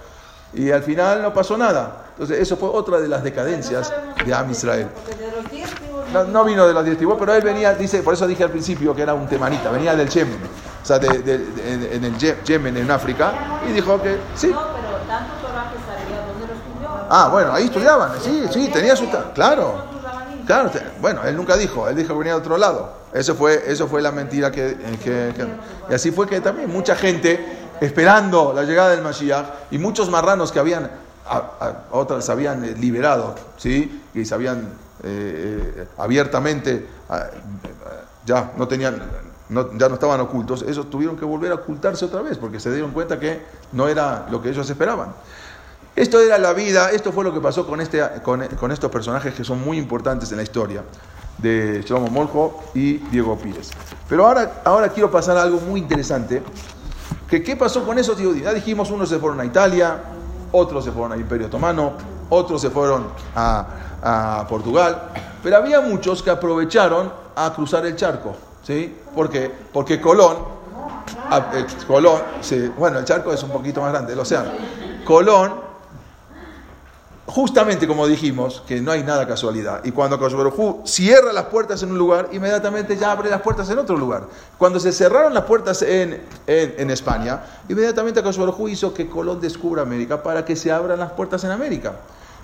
[0.53, 2.09] y al final no pasó nada.
[2.11, 3.91] Entonces, eso fue otra de las decadencias
[4.25, 4.89] de Am Israel.
[6.13, 8.51] No, no vino de los diez tribus, pero él venía, dice, por eso dije al
[8.51, 10.39] principio que era un temanita, venía del Yemen,
[10.87, 13.33] o sea, de- de- de- en, en el Ye- Yemen, en África,
[13.69, 14.47] y dijo que sí.
[14.47, 16.89] No, pero tanto que sabía, ¿dónde lo estudió?
[17.11, 19.09] Ah, bueno, ahí estudiaban, sí, sí, tenía su...
[19.35, 19.83] Claro,
[20.47, 20.71] claro,
[21.01, 22.93] bueno, él nunca dijo, él dijo que venía de otro lado.
[23.13, 25.49] Eso fue, eso fue la mentira que, eh, que- que-
[25.91, 27.45] Y así fue que también mucha gente
[27.81, 30.89] esperando la llegada del Mashiach y muchos marranos que habían,
[31.29, 34.05] a, a- otras se habían eh, liberado, ¿sí?
[34.15, 34.59] Y se habían
[35.03, 37.25] eh, eh, abiertamente, ah,
[38.25, 39.03] ya no tenían,
[39.49, 42.71] no- ya no estaban ocultos, esos tuvieron que volver a ocultarse otra vez porque se
[42.73, 45.13] dieron cuenta que no era lo que ellos esperaban.
[45.95, 49.45] Esto era la vida, esto fue lo que pasó con, este, con estos personajes que
[49.45, 50.83] son muy importantes en la historia
[51.39, 53.71] de Shlomo Moljo y Diego Pires.
[54.09, 56.43] Pero ahora, ahora quiero pasar a algo muy interesante,
[57.29, 58.43] que qué pasó con esos judíos.
[58.43, 60.01] Ya dijimos, unos se fueron a Italia,
[60.53, 61.93] otros se fueron al Imperio Otomano,
[62.29, 63.67] otros se fueron a,
[64.03, 65.11] a Portugal,
[65.43, 68.35] pero había muchos que aprovecharon a cruzar el charco,
[68.67, 68.97] ¿sí?
[69.15, 69.51] ¿Por qué?
[69.73, 70.37] Porque Colón,
[71.31, 72.23] a- eh, Colón,
[72.77, 74.51] bueno, el charco es un poquito más grande, el océano.
[75.05, 75.67] Colón
[77.27, 79.85] justamente como dijimos, que no hay nada casualidad.
[79.85, 83.79] Y cuando Hu cierra las puertas en un lugar, inmediatamente ya abre las puertas en
[83.79, 84.25] otro lugar.
[84.57, 90.23] Cuando se cerraron las puertas en, en, España, inmediatamente Hu hizo que Colón descubra América
[90.23, 91.97] para que se abran las puertas en América.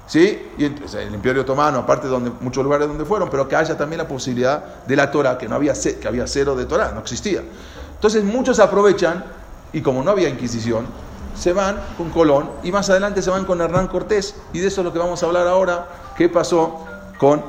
[0.06, 0.50] ¿Sí?
[0.58, 3.76] Y entonces, el Imperio Otomano, aparte de donde, muchos lugares donde fueron, pero que haya
[3.78, 7.00] también la posibilidad de la Torah, que no había, que había cero de Torah, no
[7.00, 7.42] existía.
[7.94, 9.24] Entonces muchos aprovechan,
[9.72, 10.86] y como no había Inquisición,
[11.34, 14.34] se van con Colón y más adelante se van con Hernán Cortés.
[14.52, 16.84] Y de eso es lo que vamos a hablar ahora, qué pasó
[17.18, 17.42] con,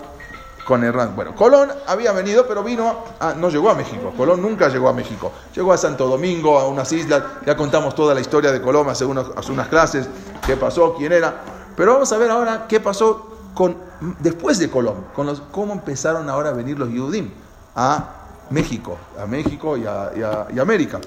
[0.66, 1.18] con Hernán.
[1.18, 4.14] Bueno, Colón había venido, pero vino, a- no llegó a México.
[4.16, 5.34] Colón nunca llegó a México.
[5.54, 7.24] Llegó a Santo Domingo, a unas islas.
[7.46, 10.08] Ya contamos toda la historia de Colón hace, hace unas clases,
[10.46, 11.42] qué pasó, quién era.
[11.76, 13.76] Pero vamos a ver ahora qué pasó con,
[14.20, 17.32] después de Colón, con los, cómo empezaron ahora a venir los Yudim
[17.76, 18.10] a
[18.50, 21.00] México, a México y a, América.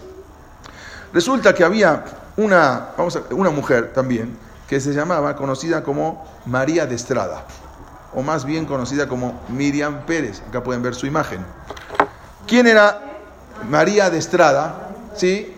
[1.12, 2.04] Resulta que había
[2.36, 4.36] una, vamos a- una mujer también
[4.68, 7.44] que se llamaba, conocida como María de Estrada,
[8.14, 10.42] o más bien conocida como Miriam Pérez.
[10.48, 11.44] Acá pueden ver su imagen.
[12.46, 13.00] ¿Quién era
[13.70, 14.88] María de Estrada?
[15.14, 15.54] Sí,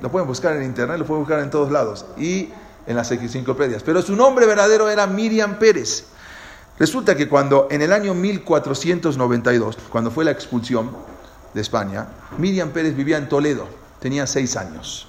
[0.00, 2.50] lo pueden buscar en internet, lo pueden buscar en todos lados y
[2.86, 3.82] en las enciclopedias.
[3.82, 6.06] Pero su nombre verdadero era Miriam Pérez.
[6.78, 10.90] Resulta que cuando en el año 1492, cuando fue la expulsión
[11.54, 13.68] de España, Miriam Pérez vivía en Toledo,
[14.00, 15.06] tenía seis años.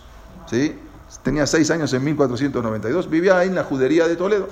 [0.49, 0.77] ¿sí?
[1.23, 4.49] Tenía seis años en 1492, vivía ahí en la judería de Toledo.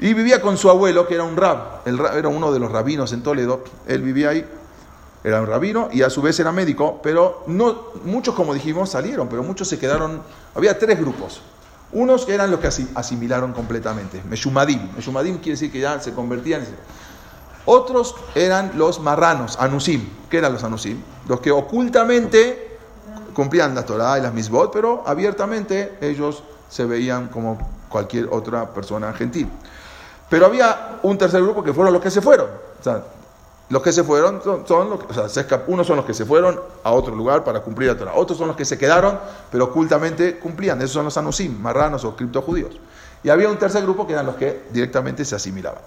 [0.00, 2.72] Y vivía con su abuelo, que era un rab, el rab era uno de los
[2.72, 4.44] rabinos en Toledo, él vivía ahí,
[5.22, 9.28] era un rabino y a su vez era médico, pero no, muchos, como dijimos, salieron,
[9.28, 10.22] pero muchos se quedaron,
[10.54, 11.40] había tres grupos.
[11.94, 14.92] Unos que eran los que asi- asimilaron completamente, Meshumadim.
[14.96, 16.62] Meshumadim quiere decir que ya se convertían.
[17.66, 20.06] Otros eran los marranos, Anusim.
[20.28, 21.00] ¿Qué eran los Anusim?
[21.28, 22.78] Los que ocultamente
[23.32, 29.12] cumplían la Torah y las misbot, pero abiertamente ellos se veían como cualquier otra persona
[29.12, 29.48] gentil.
[30.28, 32.48] Pero había un tercer grupo que fueron los que se fueron.
[32.80, 33.02] O sea,
[33.70, 36.12] los que se fueron son, son los que, o sea, se unos son los que
[36.14, 38.12] se fueron a otro lugar para cumplir la Torah.
[38.14, 39.18] Otros son los que se quedaron,
[39.50, 40.78] pero ocultamente cumplían.
[40.80, 42.78] Esos son los anusim, marranos o criptojudíos.
[43.22, 45.80] Y había un tercer grupo que eran los que directamente se asimilaban.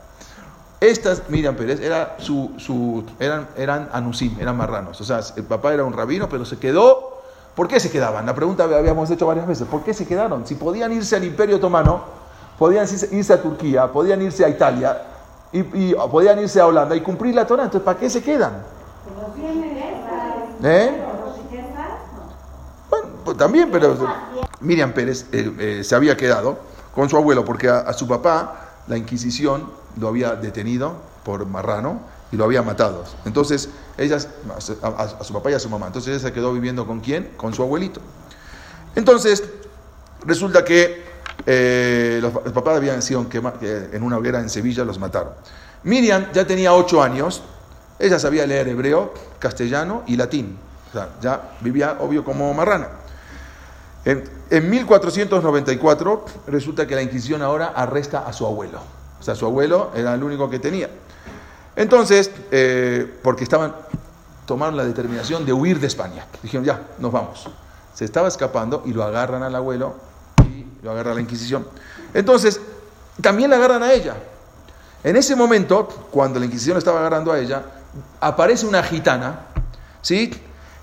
[0.80, 5.00] Estas, Miriam Pérez, era su, su- eran, eran anusim, eran marranos.
[5.02, 7.22] O sea, el papá era un rabino, pero se quedó.
[7.56, 8.26] ¿Por qué se quedaban?
[8.28, 9.68] La pregunta habíamos hecho varias veces.
[9.68, 10.46] ¿Por qué se quedaron?
[10.46, 12.04] Si podían irse al Imperio Otomano,
[12.60, 15.02] podían irse a Turquía, podían irse a Italia,
[15.52, 15.60] y,
[15.92, 17.64] y podían irse a Holanda y cumplir la Torah.
[17.64, 18.64] Entonces, ¿para qué se quedan?
[20.64, 21.02] ¿Eh?
[22.90, 23.96] Bueno, pues también, pero
[24.62, 26.58] Miriam Pérez eh, eh, se había quedado
[26.94, 32.00] con su abuelo porque a, a su papá la Inquisición lo había detenido por marrano
[32.32, 33.04] y lo había matado.
[33.26, 34.28] Entonces, ellas,
[34.82, 35.88] a, a- a su papá y a su mamá.
[35.88, 37.32] Entonces ella se quedó viviendo con quién?
[37.38, 38.02] Con su abuelito.
[38.96, 39.44] Entonces,
[40.26, 41.06] resulta que
[41.46, 45.34] eh, los, los papás habían sido que en una hoguera en Sevilla, los mataron.
[45.84, 47.44] Miriam ya tenía ocho años,
[48.00, 50.58] ella sabía leer hebreo, castellano y latín.
[51.22, 52.88] Ya vivía, obvio, como marrana.
[54.06, 58.80] En, en 1494 resulta que la Inquisición ahora arresta a su abuelo.
[59.20, 60.90] O sea, su abuelo era el único que tenía.
[61.76, 63.76] Entonces, eh, porque estaban,
[64.46, 66.26] tomaron la determinación de huir de España.
[66.42, 67.48] Dijeron, ya, nos vamos.
[67.94, 69.96] Se estaba escapando y lo agarran al abuelo
[70.92, 71.68] agarra la Inquisición.
[72.14, 72.60] Entonces,
[73.22, 74.16] también la agarran a ella.
[75.04, 77.64] En ese momento, cuando la Inquisición estaba agarrando a ella,
[78.20, 79.40] aparece una gitana,
[80.02, 80.32] ¿sí?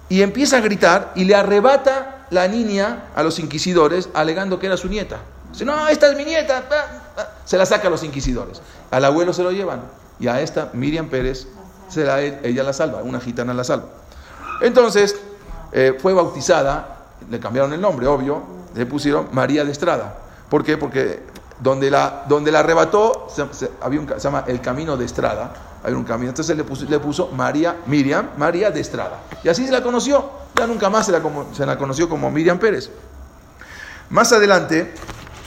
[0.08, 4.76] Y empieza a gritar y le arrebata la niña a los inquisidores, alegando que era
[4.76, 5.18] su nieta.
[5.52, 6.68] Dice, no, esta es mi nieta.
[6.68, 7.32] pa, pa".
[7.44, 8.60] Se la saca a los inquisidores.
[8.90, 9.82] Al abuelo se lo llevan.
[10.18, 11.46] Y a esta, Miriam Pérez,
[11.88, 13.86] se la, ella la salva, una gitana la salva.
[14.60, 15.16] Entonces,
[15.72, 16.98] eh, fue bautizada,
[17.30, 18.42] le cambiaron el nombre, obvio,
[18.74, 20.18] le pusieron María de Estrada.
[20.48, 20.76] ¿Por qué?
[20.76, 21.22] Porque
[21.60, 25.92] donde la, donde la arrebató, se, había un, se llama el camino de Estrada, hay
[25.92, 29.20] un camino, entonces le puso, le puso María, Miriam, María de Estrada.
[29.42, 32.58] Y así se la conoció, ya nunca más se la, se la conoció como Miriam
[32.58, 32.90] Pérez.
[34.10, 34.92] Más adelante,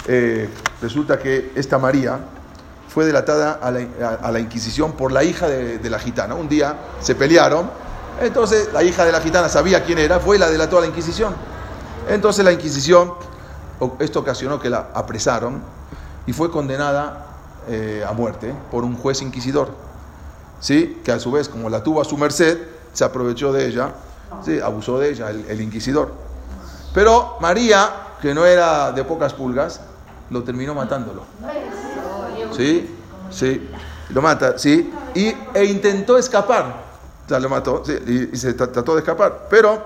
[0.07, 0.49] eh,
[0.81, 2.19] resulta que esta María
[2.87, 6.35] fue delatada a la, a la Inquisición por la hija de, de la gitana.
[6.35, 7.69] Un día se pelearon,
[8.21, 10.87] entonces la hija de la gitana sabía quién era, fue y la delató a la
[10.87, 11.35] Inquisición.
[12.09, 13.13] Entonces la Inquisición,
[13.99, 15.61] esto ocasionó que la apresaron
[16.25, 17.25] y fue condenada
[17.69, 19.69] eh, a muerte por un juez inquisidor.
[20.59, 21.01] ¿Sí?
[21.03, 22.57] Que a su vez, como la tuvo a su merced,
[22.93, 23.91] se aprovechó de ella,
[24.43, 24.59] ¿sí?
[24.59, 26.11] abusó de ella el, inquisidor.
[26.93, 27.91] Pero María,
[28.21, 29.81] que no era de pocas pulgas,
[30.31, 31.23] lo terminó matándolo.
[32.55, 32.97] ¿Sí?
[33.29, 33.69] Sí.
[34.09, 34.91] Lo mata, ¿sí?
[35.13, 36.85] Y, e intentó escapar.
[37.25, 39.47] O sea, lo mató, y, se tra- trató de escapar.
[39.49, 39.85] Pero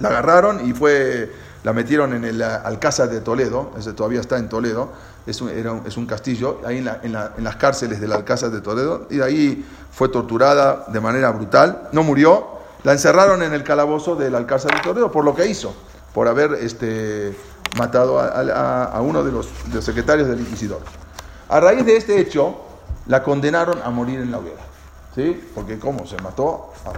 [0.00, 1.32] la agarraron y fue,
[1.64, 4.90] la metieron en el Alcázar de Toledo, ese todavía está en Toledo,
[5.26, 5.50] es un,
[5.86, 9.66] es un castillo, ahí en, la- las cárceles del Alcázar de Toledo, y de ahí
[9.92, 12.48] fue torturada de manera brutal, no murió,
[12.82, 15.72] la encerraron en el calabozo del Alcázar de Toledo por lo que hizo,
[16.12, 17.36] por haber este,
[17.78, 20.80] matado a, uno de los, de los secretarios del inquisidor.
[21.48, 22.56] A raíz de este hecho,
[23.06, 24.62] la condenaron a morir en la hoguera,
[25.14, 25.40] ¿sí?
[25.54, 26.06] Porque ¿cómo?
[26.06, 26.72] Se mató.
[26.84, 26.92] Ah,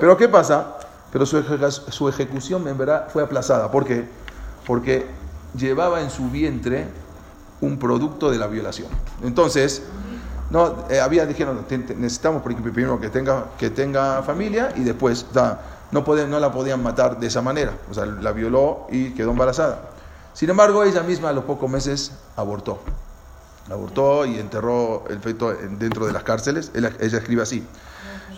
[0.00, 0.76] Pero ¿qué pasa?
[1.12, 3.70] Pero su, ejeca- su ejecución en verdad fue aplazada.
[3.70, 4.08] ¿Por qué?
[4.66, 5.06] Porque
[5.56, 6.86] llevaba en su vientre
[7.60, 8.88] un producto de la violación.
[9.22, 9.82] Entonces,
[10.50, 14.80] no, eh, había, dijeron, "Te- te- necesitamos pri- primero que tenga, que tenga familia y
[14.84, 17.72] después, no, no la podían matar de esa manera.
[17.90, 19.90] O sea, la violó y quedó embarazada.
[20.32, 22.80] Sin embargo, ella misma a los pocos meses abortó.
[23.70, 26.72] Abortó y enterró el feto en- dentro de las cárceles.
[26.74, 27.64] Ella, ella escribe así.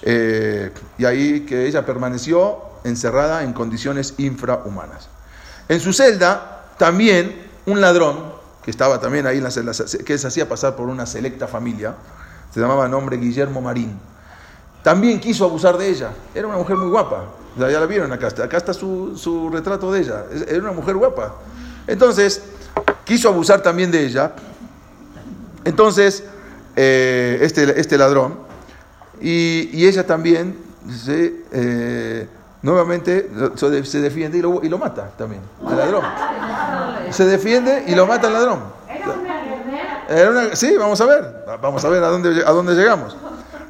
[0.07, 5.09] Eh, y ahí que ella permaneció encerrada en condiciones infrahumanas.
[5.69, 9.51] En su celda, también un ladrón, que estaba también ahí en la
[10.05, 11.95] que se hacía pasar por una selecta familia,
[12.53, 13.99] se llamaba nombre Guillermo Marín,
[14.85, 16.11] también quiso abusar de ella.
[16.35, 17.25] Era una mujer muy guapa.
[17.57, 20.25] Ya la vieron acá, acá está su, su retrato de ella.
[20.47, 21.37] Era una mujer guapa.
[21.87, 22.43] Entonces,
[23.05, 24.33] quiso abusar también de ella.
[25.65, 26.25] Entonces,
[26.77, 28.44] eh, este, este ladrón,
[29.21, 30.57] y, ella también
[31.53, 32.27] eh,
[32.63, 36.05] nuevamente se de- se defiende y lo, y lo mata también, al ladrón.
[37.11, 38.61] Se defiende y lo mata al ladrón.
[40.09, 43.17] Era una sí, vamos a ver, vamos a ver a dónde, a dónde llegamos.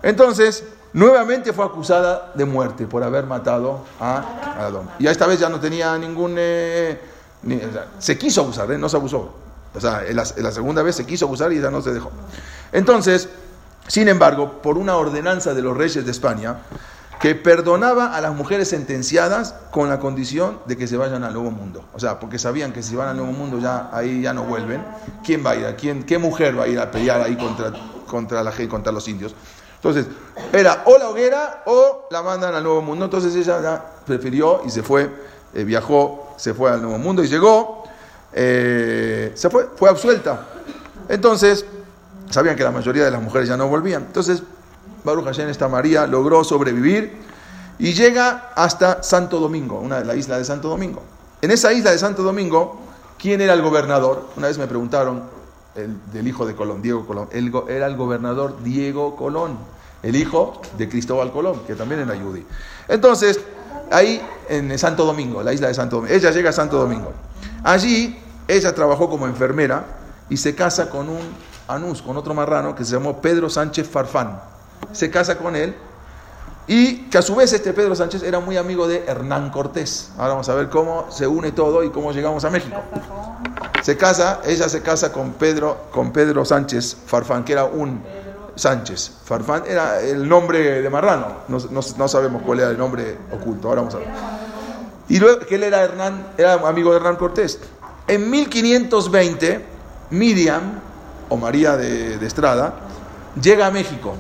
[0.03, 4.89] Entonces, nuevamente fue acusada de muerte por haber matado a, Adón.
[4.99, 6.35] Y esta vez ya no tenía ningún...
[6.39, 6.99] eh,
[7.43, 7.61] ni-
[7.99, 8.79] se quiso abusar, ¿eh?
[8.79, 9.33] no se abusó.
[9.75, 12.11] O sea, la, la segunda vez se quiso abusar y ya no se dejó.
[12.73, 13.29] Entonces,
[13.87, 16.59] sin embargo, por una ordenanza de los reyes de España,
[17.21, 21.51] que perdonaba a las mujeres sentenciadas con la condición de que se vayan al nuevo
[21.51, 21.85] mundo.
[21.95, 24.85] O sea, porque sabían que si van al nuevo mundo ya ahí ya no vuelven.
[25.25, 25.77] ¿Quién va a ir?
[25.77, 27.73] ¿Quién, ¿Qué mujer va a ir a pelear ahí contra,
[28.07, 29.35] contra, la, gente- contra los indios?
[29.77, 30.07] Entonces,
[30.53, 33.05] era o la hoguera o la mandan al nuevo mundo.
[33.07, 35.11] Entonces ella ya prefirió y se fue,
[35.55, 37.85] eh, viajó, se fue al nuevo mundo y llegó,
[38.33, 40.47] eh, se fue, fue absuelta.
[41.09, 41.65] Entonces,
[42.31, 44.03] sabían que la mayoría de las mujeres ya no volvían.
[44.03, 44.43] Entonces,
[45.05, 47.13] Baruch Hashem, esta María logró sobrevivir
[47.79, 51.03] y llega hasta Santo Domingo, una de la isla de Santo Domingo.
[51.43, 52.81] En esa isla de Santo Domingo,
[53.19, 54.29] ¿quién era el gobernador?
[54.37, 55.25] Una vez me preguntaron
[55.75, 57.29] el, del hijo de Colón, Diego Colón.
[57.33, 59.59] El era el gobernador Diego Colón,
[60.03, 62.47] el hijo de Cristóbal Colón, que también era yudí.
[62.89, 63.41] Entonces,
[63.91, 67.13] ahí en Santo Domingo, la isla de Santo Domingo, ella llega a Santo Domingo.
[67.63, 69.85] Allí, ella trabajó como enfermera
[70.31, 71.21] y se casa con un
[71.69, 74.41] anús, con otro marrano que se llamó Pedro Sánchez Farfán.
[74.93, 75.75] Se casa con él
[76.67, 80.11] y que a su vez este Pedro Sánchez era muy amigo de Hernán Cortés.
[80.17, 82.77] Ahora vamos a ver cómo se une todo y cómo llegamos a México.
[83.83, 88.03] Se casa, ella se casa con Pedro, con Pedro Sánchez Farfán, que era un
[88.57, 89.11] Sánchez.
[89.25, 93.69] Farfán era el nombre de Marrano, no, no- no sabemos cuál era el nombre oculto,
[93.69, 94.09] ahora vamos a ver.
[95.09, 97.59] Y luego que él era, Hernán, era amigo de Hernán Cortés.
[98.07, 99.65] En 1520,
[100.11, 100.81] Miriam,
[101.37, 102.75] María de, Estrada,
[103.41, 104.15] llega a México.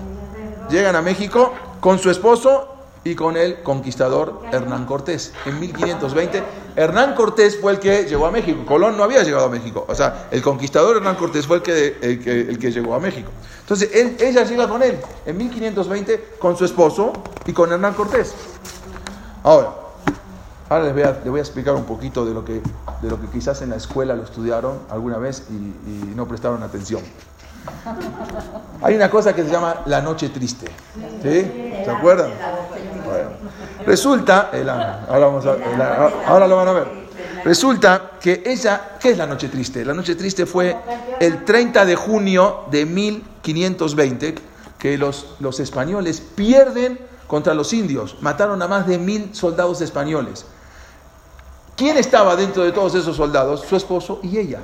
[0.70, 2.70] Llegan a México con su esposo
[3.04, 5.32] y con el conquistador Hernán Cortés.
[5.44, 6.42] En 1520,
[6.74, 8.64] Hernán Cortés fue el que llegó a México.
[8.64, 9.84] Colón no había llegado a México.
[9.86, 13.30] O sea, el conquistador Hernán Cortés fue el que, el que, llegó a México.
[13.60, 17.12] Entonces, ella llega con él en 1520 con su esposo
[17.44, 18.34] y con Hernán Cortés.
[19.42, 19.83] Ahora,
[20.68, 20.92] ahora les
[21.24, 22.62] voy a, explicar un poquito de lo, que,
[23.02, 27.02] de lo que quizás en la escuela lo estudiaron alguna vez y, no prestaron atención.
[28.82, 30.66] Hay una cosa que se llama la noche triste.
[31.22, 31.72] ¿Sí?
[31.84, 32.30] ¿Se acuerdan?
[33.86, 34.50] Resulta,
[35.08, 37.04] ahora, vamos a- ahora lo van a ver.
[37.44, 39.84] Resulta que ella, ¿qué es la noche triste?
[39.84, 40.76] La noche triste fue
[41.20, 44.34] el 30 de junio de 1520
[44.78, 48.16] que los, los españoles pierden contra los indios.
[48.22, 50.46] Mataron a más de mil soldados españoles.
[51.76, 53.62] ¿Quién estaba dentro de todos esos soldados?
[53.68, 54.60] Su esposo y ella.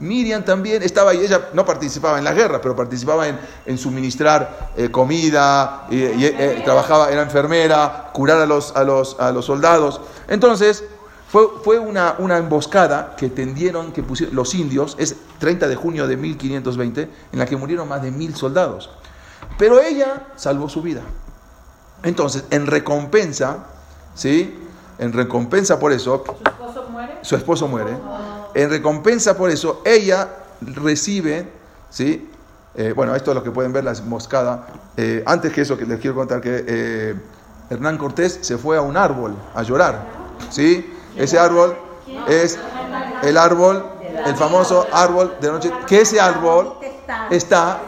[0.00, 4.70] Miriam también estaba ahí, ella no participaba en la guerra, pero participaba en, en suministrar
[4.76, 9.44] eh, comida, y, y, eh, trabajaba, era enfermera, curar a los, a los, a los
[9.44, 10.00] soldados.
[10.28, 10.84] Entonces,
[11.30, 16.08] fue, fue una, una emboscada que tendieron, que pusieron los indios, es 30 de junio
[16.08, 18.90] de 1520, en la que murieron más de mil soldados.
[19.58, 21.02] Pero ella salvó su vida.
[22.02, 23.66] Entonces, en recompensa,
[24.14, 24.67] ¿sí?
[24.98, 27.18] En recompensa por eso, ¿Su esposo muere?
[27.22, 27.96] su esposo muere.
[28.54, 30.28] En recompensa por eso, ella
[30.60, 31.48] recibe,
[31.90, 32.30] ¿sí?
[32.74, 34.66] Eh, bueno, esto es lo que pueden ver, la emboscada.
[34.96, 37.14] Eh, antes que eso, que les quiero contar que eh,
[37.70, 40.04] Hernán Cortés se fue a un árbol a llorar,
[40.50, 40.92] ¿sí?
[41.16, 41.76] Ese árbol
[42.28, 42.58] es
[43.22, 43.84] el árbol,
[44.26, 46.74] el famoso árbol de noche, que ese árbol
[47.30, 47.80] está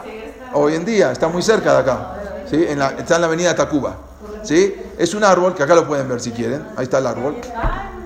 [0.53, 2.15] hoy en día, está muy cerca de acá,
[2.49, 2.65] ¿sí?
[2.67, 3.95] En la- está en la avenida Tacuba,
[4.43, 4.75] ¿sí?
[4.97, 7.35] Es un árbol que acá lo pueden ver si quieren, ahí está el árbol,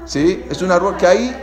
[0.06, 0.46] ¿sí?
[0.50, 1.36] Es un árbol que ahí,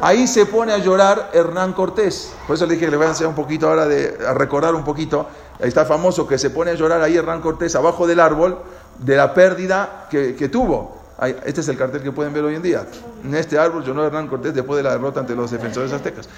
[0.00, 3.10] ahí se pone a llorar Hernán Cortés, por eso le dije que le voy a
[3.10, 5.26] enseñar un poquito ahora, de, a recordar un poquito,
[5.60, 8.58] ahí está famoso que se pone a llorar ahí Hernán Cortés abajo del árbol
[8.98, 11.02] de la pérdida que, que tuvo.
[11.44, 12.84] Este es el cartel que pueden ver hoy en día.
[13.22, 16.28] En este árbol lloró Hernán Cortés después de la derrota ante los defensores aztecas.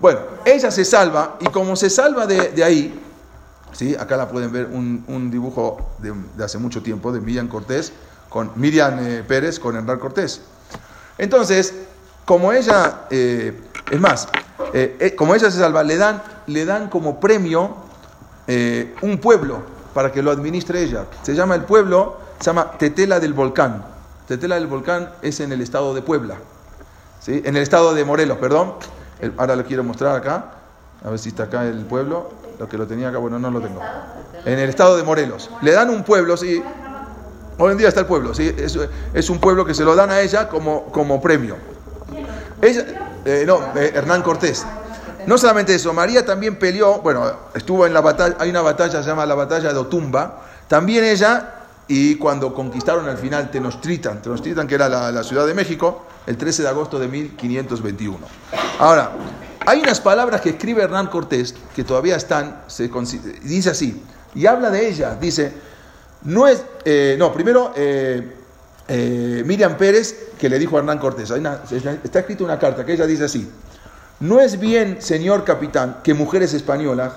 [0.00, 3.00] Bueno, ella se salva y como se salva de, de ahí,
[3.74, 3.94] ¿sí?
[3.94, 7.92] acá la pueden ver un, un dibujo de, hace mucho tiempo de Miriam Cortés,
[8.28, 10.40] con Miriam eh, Pérez con Hernán Cortés.
[11.18, 11.74] Entonces,
[12.24, 13.60] como ella, eh,
[13.90, 14.28] es más,
[14.72, 17.84] eh, como ella se salva, le dan, le dan como premio
[19.00, 19.62] un pueblo
[19.94, 21.06] para que lo administre ella.
[21.22, 23.84] Se llama el pueblo, se llama Tetela del Volcán.
[24.26, 26.36] Tetela del Volcán es en el estado de Puebla,
[27.20, 27.40] ¿sí?
[27.44, 28.74] en el estado de Morelos, perdón.
[29.36, 30.50] Ahora lo quiero mostrar acá,
[31.04, 32.30] a ver si está acá el pueblo.
[32.58, 33.80] Lo que lo tenía acá, bueno, no lo tengo.
[34.44, 35.50] En el estado de Morelos.
[35.60, 36.62] Le dan un pueblo, sí.
[37.58, 38.52] Hoy en día está el pueblo, ¿sí?
[38.56, 41.56] es, un pueblo que se lo dan a ella como, como premio.
[42.60, 42.84] Ella,
[43.24, 44.66] eh, no, eh, Hernán Cortés.
[45.26, 49.08] No solamente eso, María también peleó, bueno, estuvo en la batalla, hay una batalla, se
[49.08, 51.54] llama la batalla de Otumba, también ella,
[51.86, 56.36] y cuando conquistaron al final Tenochtitlan, Tenochtitlan que era la, la Ciudad de México, el
[56.36, 58.18] 13 de agosto de 1521.
[58.80, 59.12] Ahora,
[59.66, 62.90] hay unas palabras que escribe Hernán Cortés que todavía están, se
[63.42, 64.02] dice así,
[64.34, 65.52] y habla de ella, dice,
[66.22, 68.32] no es, eh, no, primero eh,
[68.88, 73.06] eh, Miriam Pérez que le dijo a Hernán Cortés, está escrita una carta que ella
[73.06, 73.50] dice así,
[74.20, 77.14] no es bien, señor capitán, que mujeres españolas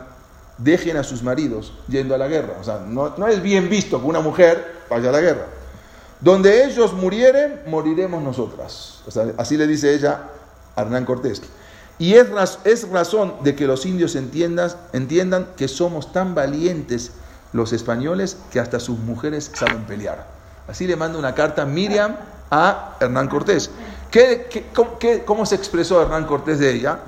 [0.57, 3.99] dejen a sus maridos yendo a la guerra, o sea, no, no es bien visto
[3.99, 5.45] que una mujer vaya a la guerra.
[6.19, 9.01] Donde ellos murieren, moriremos nosotras.
[9.05, 10.29] O sea, así le dice ella
[10.75, 11.41] a Hernán Cortés.
[11.99, 12.27] Y es,
[12.63, 17.11] es razón de que los indios entiendan, entiendan que somos tan valientes
[17.53, 20.27] los españoles que hasta sus mujeres saben pelear.
[20.67, 22.15] Así le manda una carta Miriam
[22.51, 23.71] a Hernán Cortés.
[24.11, 24.47] ¿Qué,
[24.99, 26.99] qué- cómo, se expresó Hernán Cortés de ella?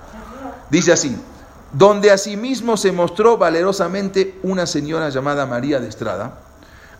[0.69, 1.15] Dice así,
[1.71, 6.39] donde asimismo se mostró valerosamente una señora llamada María de Estrada,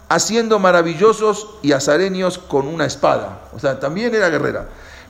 [0.09, 4.67] haciendo maravillosos y azarenios con una espada, o sea, también era guerrera,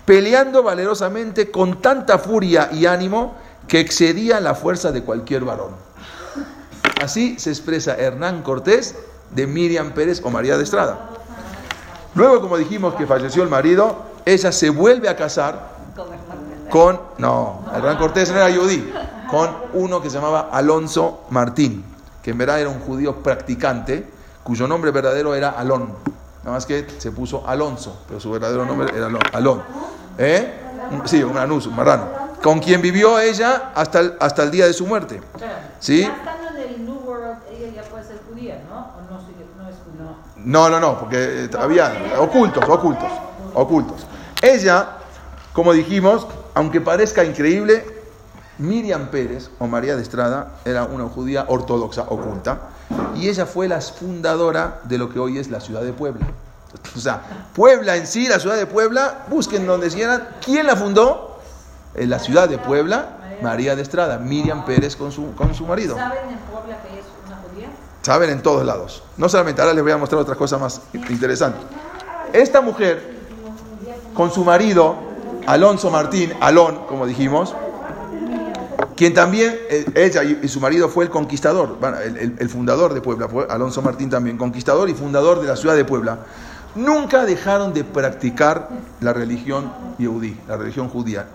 [0.09, 3.35] peleando valerosamente con tanta furia y ánimo
[3.67, 5.69] que excedía la fuerza de cualquier varón.
[6.99, 8.95] Así se expresa Hernán Cortés
[9.29, 11.11] de Miriam Pérez o María de Estrada.
[12.15, 15.77] Luego, como dijimos que falleció el marido, ella se vuelve a casar
[16.71, 18.91] con, no, Hernán Cortés no era judí,
[19.29, 21.85] con uno que se llamaba Alonso Martín,
[22.23, 24.09] que en verdad era un judío practicante,
[24.41, 25.93] cuyo nombre verdadero era Alón.
[26.49, 29.61] Nada más que se puso Alonso, pero su verdadero nombre era Alón.
[30.17, 30.51] ¿Eh?
[31.05, 32.07] Sí, un anus, un marrano.
[32.41, 35.21] Con quien vivió ella hasta el, hasta el día de su muerte.
[35.79, 36.09] ¿Sí?
[40.37, 43.11] No, no, no, porque eh, había ocultos, ocultos,
[43.53, 44.07] ocultos.
[44.41, 44.87] Ella,
[45.53, 46.25] como dijimos,
[46.55, 47.85] aunque parezca increíble,
[48.57, 52.69] Miriam Pérez o María de Estrada era una judía ortodoxa oculta
[53.15, 56.25] y ella fue la fundadora de lo que hoy es la ciudad de Puebla.
[56.95, 57.21] O sea,
[57.55, 60.27] Puebla en sí, la ciudad de Puebla, busquen donde quieran.
[60.43, 61.39] ¿Quién la fundó?
[61.95, 65.95] En la ciudad de Puebla, María de Estrada, Miriam Pérez con su, con su marido.
[65.95, 67.69] ¿Saben en Puebla que es una judía?
[68.03, 69.03] Saben en todos lados.
[69.17, 71.59] No solamente, ahora les voy a mostrar otra cosa más interesante.
[72.33, 73.17] Esta mujer,
[74.13, 74.95] con su marido,
[75.47, 77.55] Alonso Martín, Alón, como dijimos,
[78.99, 81.77] quien también, eh, ella y su marido fue el conquistador,
[82.37, 86.19] el, fundador de Puebla, Alonso Martín también, conquistador y fundador de la ciudad de Puebla,
[86.75, 88.67] nunca dejaron de practicar
[88.99, 91.27] la religión yehudí, la religión judía.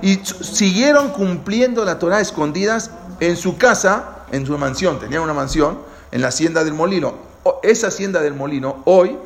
[0.00, 2.90] Y siguieron cumpliendo la Torah escondidas
[3.20, 5.80] en su casa, en su mansión, tenían una mansión
[6.12, 7.12] en la hacienda del molino.
[7.62, 9.18] Esa hacienda del molino, hoy,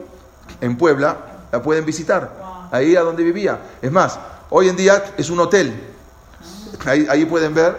[0.61, 1.19] en Puebla,
[1.53, 3.61] la pueden visitar, ahí a donde vivía.
[3.81, 4.19] Es más,
[4.51, 5.95] hoy en día es un hotel,
[6.85, 7.77] Ahí, ahí pueden ver,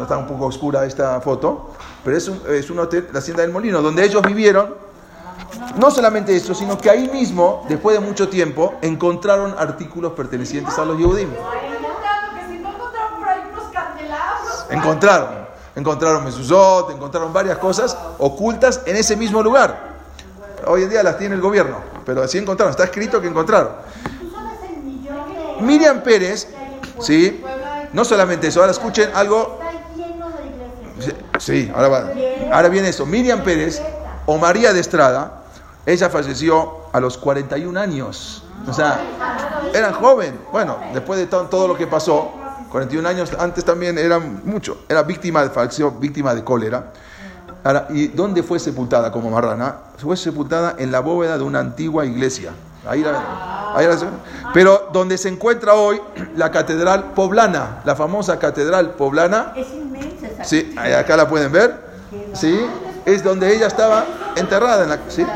[0.00, 1.74] está un poco oscura esta foto,
[2.04, 4.74] pero es un, es un hotel, la Hacienda del Molino, donde ellos vivieron.
[5.76, 10.84] No solamente eso, sino que ahí mismo, después de mucho tiempo, encontraron artículos pertenecientes a
[10.84, 11.30] los Yehudim.
[14.74, 15.44] encontraron.
[15.76, 19.94] Encontraron, mezuzot, encontraron varias cosas ocultas en ese mismo lugar.
[20.66, 23.72] Hoy en día las tiene el gobierno, pero así encontraron, está escrito que encontraron.
[25.60, 26.48] Miriam Pérez,
[27.00, 27.42] ¿sí?
[27.94, 29.58] No solamente eso, ahora escuchen algo.
[31.38, 32.10] Sí, ahora, va.
[32.52, 33.06] ahora viene eso.
[33.06, 33.80] Miriam Pérez
[34.26, 35.40] o María de Estrada
[35.86, 38.42] Ella falleció a los 41 años.
[38.66, 39.00] O sea,
[39.74, 40.38] era joven.
[40.50, 42.32] Bueno, después de to- todo lo que pasó,
[42.70, 44.78] 41 años antes también era mucho.
[44.88, 46.92] Era víctima de falleció víctima de cólera.
[47.62, 49.76] Ahora, ¿y dónde fue sepultada como marrana?
[49.98, 52.52] Fue sepultada en la bóveda de una antigua iglesia.
[52.86, 53.96] Ahí la- ahí la-
[54.52, 56.00] pero donde se encuentra hoy
[56.36, 61.74] la catedral poblana, la famosa catedral poblana, Es inmensa esa sí, acá la pueden ver,
[62.34, 62.60] sí,
[63.06, 64.04] es donde ella estaba
[64.36, 65.26] enterrada en la, sí,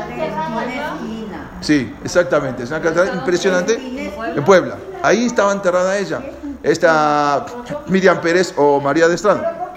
[1.61, 4.75] sí, exactamente, es una catedral impresionante en Puebla.
[5.01, 6.21] Ahí estaba enterrada ella,
[6.63, 7.45] esta
[7.87, 9.71] Miriam Pérez o María de Estrada.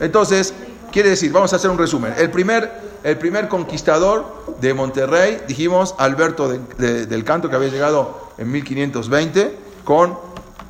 [0.00, 0.54] Entonces,
[0.92, 2.14] quiere decir, vamos a hacer un resumen.
[2.16, 2.70] El primer,
[3.04, 8.50] el primer conquistador de Monterrey, dijimos Alberto de- de- del Canto, que había llegado en
[8.50, 10.18] 1520 con,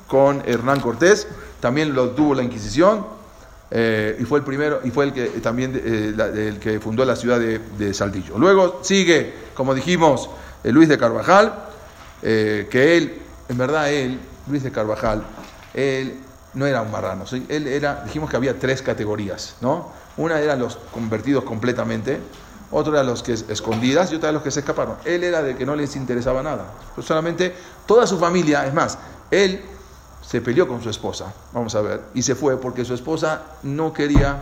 [0.07, 1.27] con Hernán Cortés.
[1.61, 3.19] También lo tuvo la Inquisición.
[3.71, 6.15] eh, y fue el primero, y fue el que también eh,
[6.49, 8.39] el que fundó la ciudad de, de Saltillo.
[8.39, 10.31] Luego sigue, como dijimos,
[10.65, 11.53] eh, Luis de Carvajal,
[12.23, 15.23] eh, que él, en verdad él, Luis de Carvajal,
[15.75, 16.15] él
[16.55, 17.47] no era un marrano, ¿sí?
[17.49, 19.93] él era, dijimos que había tres categorías, ¿no?
[20.17, 22.21] Una eran los convertidos completamente,
[22.71, 24.97] otro eran los que es- escondidas y otra eran los que se escaparon.
[25.05, 26.65] Él era de que no les interesaba nada.
[26.95, 27.55] Pues solamente
[27.87, 28.99] toda su familia, es más,
[29.31, 29.63] él
[30.21, 33.93] se peleó con su esposa, vamos a ver, y se fue porque su esposa no
[33.93, 34.37] quería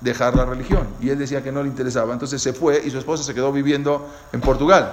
[0.00, 2.12] dejar la religión y él decía que no le interesaba.
[2.12, 4.92] Entonces se fue y su esposa se quedó viviendo en Portugal.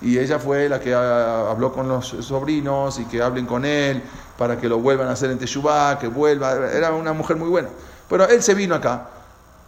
[0.00, 4.02] Y ella fue la que ah, habló con los sobrinos y que hablen con él
[4.36, 6.52] para que lo vuelvan a hacer en Teshuvah, que vuelva.
[6.72, 7.68] Era una mujer muy buena.
[8.08, 9.08] Pero él se vino acá,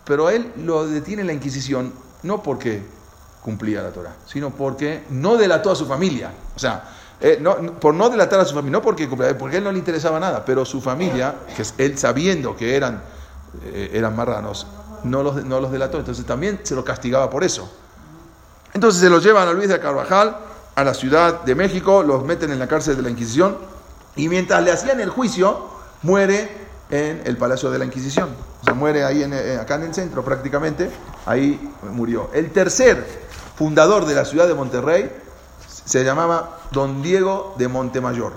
[0.04, 2.82] pero él lo detiene la Inquisición no porque
[3.42, 6.30] cumplía la Torah, sino porque no delató a su familia.
[6.54, 6.84] O sea,
[7.20, 7.42] eh,
[7.80, 10.20] por no delatar a su familia, no porque cumplía, porque a él no le interesaba
[10.20, 13.02] nada, pero su familia, que él sabiendo que eran,
[13.64, 14.66] eh, eran marranos,
[15.04, 15.98] no los, no los delató.
[15.98, 17.70] Entonces también se lo castigaba por eso.
[18.72, 20.36] Entonces se los llevan a Luis de Carvajal,
[20.74, 23.56] a la Ciudad de México, los meten en la cárcel de la Inquisición
[24.16, 25.68] y mientras le hacían el juicio,
[26.02, 26.50] muere
[26.90, 28.30] en el Palacio de la Inquisición.
[28.60, 30.90] O sea, muere ahí en, eh, acá en el centro prácticamente,
[31.26, 32.30] ahí murió.
[32.32, 33.06] El tercer
[33.56, 35.10] fundador de la ciudad de Monterrey
[35.84, 38.32] se llamaba Don Diego de Montemayor.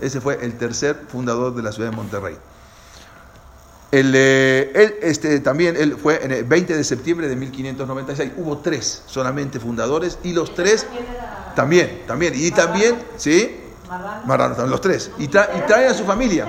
[0.00, 2.36] Ese fue el tercer fundador de la ciudad de Monterrey.
[3.92, 8.32] El, él, este, también él fue en el 20 de septiembre de 1596.
[8.36, 10.86] Hubo tres solamente fundadores y los tres
[11.56, 12.34] también, también.
[12.36, 13.60] Y también, ¿sí?
[14.26, 14.66] Marrano.
[14.66, 15.10] Los tres.
[15.18, 16.44] Y, tra- y traen a su familia.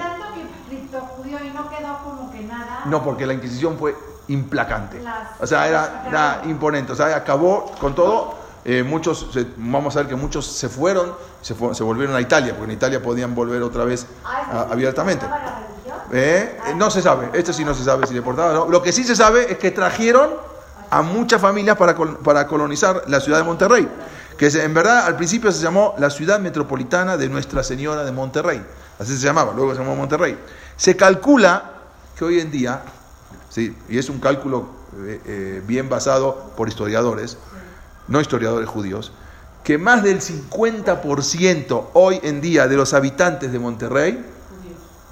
[2.86, 3.96] No porque la Inquisición fue
[4.28, 5.00] implacante.
[5.40, 6.92] O sea, era, era imponente.
[6.92, 8.36] O sea, acabó con todo.
[8.64, 12.22] Eh, muchos, se- vamos a ver que muchos se fueron, se, fu- se volvieron a
[12.22, 15.26] Italia, porque en Italia podían volver otra vez a- abiertamente.
[16.12, 16.58] ¿Eh?
[16.68, 18.72] Eh, No se sabe, esto sí no se sabe si le portaba o no.
[18.72, 20.32] Lo que sí se sabe es que trajeron
[20.90, 23.88] a muchas familias para, para colonizar la ciudad de Monterrey,
[24.38, 28.62] que en verdad al principio se llamó la ciudad metropolitana de Nuestra Señora de Monterrey,
[29.00, 30.38] así se llamaba, luego se llamó Monterrey.
[30.76, 31.72] Se calcula
[32.18, 32.82] que hoy en día,
[33.50, 37.38] sí, y es un cálculo eh, bien basado por historiadores,
[38.10, 39.14] no historiadores judíos,
[39.64, 44.26] que más del 50% hoy en día de los habitantes de Monterrey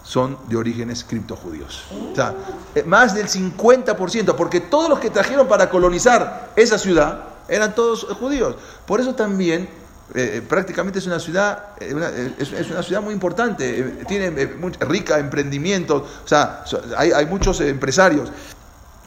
[0.10, 1.84] son de orígenes criptojudíos.
[2.12, 2.34] O sea,
[2.74, 8.06] eh, más del 50%, porque todos los que trajeron para colonizar esa ciudad eran todos
[8.20, 8.56] judíos.
[8.88, 9.70] Por eso también
[10.16, 14.48] eh, prácticamente es una ciudad, eh, eh, es, una ciudad muy importante, eh, tiene eh,
[14.60, 16.64] muy- rica emprendimientos, o sea,
[16.98, 18.32] hay, hay muchos eh, empresarios.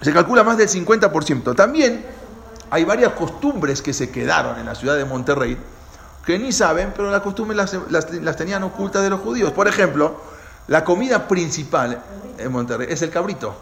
[0.01, 1.57] Se calcula más del 50%.
[1.57, 2.07] También
[2.71, 5.57] hay varias costumbres que se quedaron en la ciudad de Monterrey
[6.25, 9.51] que ni saben, pero las costumbres las, las- las tenían ocultas de los judíos.
[9.51, 10.31] Por ejemplo,
[10.69, 12.03] la comida principal
[12.39, 13.55] en Monterrey es el cabrito.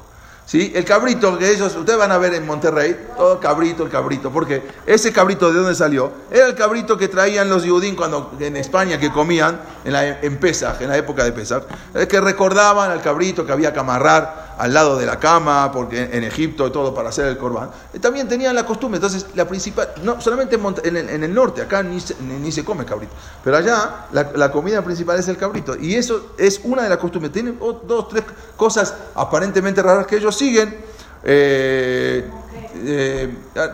[0.46, 0.72] ¿Sí?
[0.74, 4.61] El cabrito que ellos, ustedes van a ver en Monterrey, todo cabrito, el cabrito, porque
[4.84, 8.98] ese cabrito de dónde salió, era el cabrito que traían los judíos cuando en España
[8.98, 11.62] que comían en, la, en Pesaj, en la época de Pesaj,
[11.94, 16.11] eh, que recordaban al cabrito que había que amarrar al lado de la cama, porque
[16.13, 17.71] en, Egipto y todo para hacer el corbán.
[17.95, 21.63] Eh, También tenían la costumbre, entonces la principal, no solamente en, el, en el norte,
[21.63, 25.77] acá ni se, ni, se come cabrito, pero allá la, comida principal es el cabrito,
[25.77, 27.33] y eso es una de las costumbres.
[27.33, 28.25] Tienen dos, tres
[28.57, 30.77] cosas aparentemente raras que ellos siguen.
[31.25, 32.29] Eh,
[32.75, 33.69] eh, ah,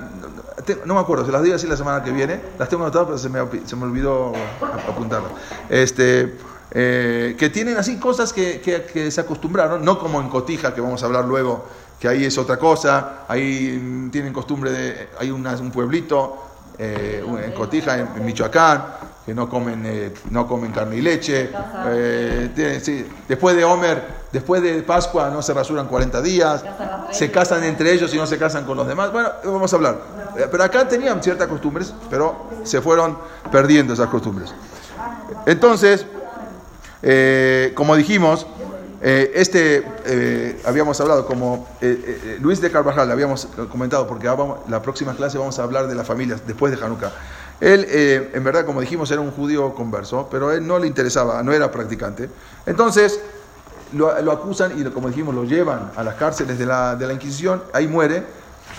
[0.84, 2.40] no, me acuerdo, se las digo así la semana que viene.
[2.58, 4.32] Las tengo anotadas, pero se me, se me olvidó
[4.62, 5.32] ap- apuntarlas.
[5.68, 6.36] Este,
[6.72, 10.80] eh, que tienen así cosas que, que- que se acostumbraron, no como en Cotija, que
[10.80, 11.64] vamos a hablar luego,
[12.00, 13.20] que ahí es otra cosa.
[13.28, 15.08] Ahí mm, tienen costumbre de.
[15.18, 16.42] Hay una- un pueblito
[16.78, 18.84] eh, en Cotija, en, en Michoacán,
[19.24, 21.50] que no comen, eh, no comen carne y leche.
[22.54, 24.02] Tienen- sí, Después de Homer,
[24.32, 26.62] después de Pascua, no se rasuran 40 días.
[27.12, 29.10] Se casan entre ellos y no se casan con los demás.
[29.12, 29.98] Bueno, vamos a hablar.
[30.50, 33.16] pero acá tenían ciertas costumbres, pero se fueron
[33.50, 34.52] perdiendo esas costumbres.
[35.46, 36.04] Entonces,
[37.02, 38.46] eh, como dijimos,
[39.02, 44.58] eh, este, eh, habíamos hablado como eh, eh, Luis de Carvajal, habíamos comentado, porque vamos-
[44.68, 47.12] la próxima clase vamos a hablar de las familias después de Hanukkah.
[47.60, 51.42] Él, eh, en verdad, como dijimos, era un judío converso, pero él no le interesaba,
[51.42, 52.28] no era practicante.
[52.66, 53.20] Entonces,
[53.92, 57.12] lo, lo acusan y, como dijimos, lo llevan a las cárceles de la, de la
[57.12, 58.24] Inquisición, ahí muere,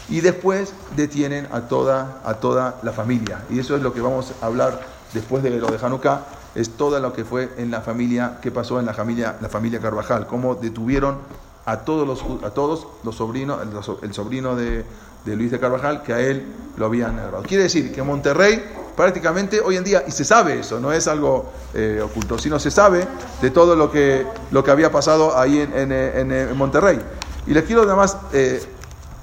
[0.09, 3.39] y después detienen a toda, a toda la familia.
[3.49, 4.79] Y eso es lo que vamos a hablar
[5.13, 6.21] después de lo de Hanukkah,
[6.57, 9.79] es todo lo que fue en la familia, qué pasó en la familia, la familia
[9.79, 11.17] Carvajal, cómo detuvieron
[11.65, 14.83] a todos los, a todos los sobrinos, el, so- el sobrino de,
[15.25, 16.45] Luis de Carvajal, que a él
[16.77, 17.43] lo habían agarrado.
[17.43, 18.63] Quiere decir que Monterrey
[18.95, 22.71] prácticamente hoy en día, y se sabe eso, no es algo eh, oculto, sino se
[22.71, 23.05] sabe
[23.41, 26.99] de todo lo que, lo que había pasado ahí en, en, en, Monterrey.
[27.45, 28.63] Y les quiero nada más, eh,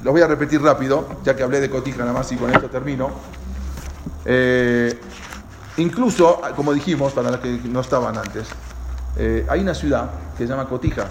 [0.04, 2.70] lo voy a repetir rápido, ya que hablé de Cotija nada más y con esto
[2.70, 3.10] termino.
[4.26, 4.98] Eh,
[5.76, 8.48] incluso, como dijimos, para los que no estaban antes,
[9.16, 11.08] eh, hay una ciudad que se llama Cotija,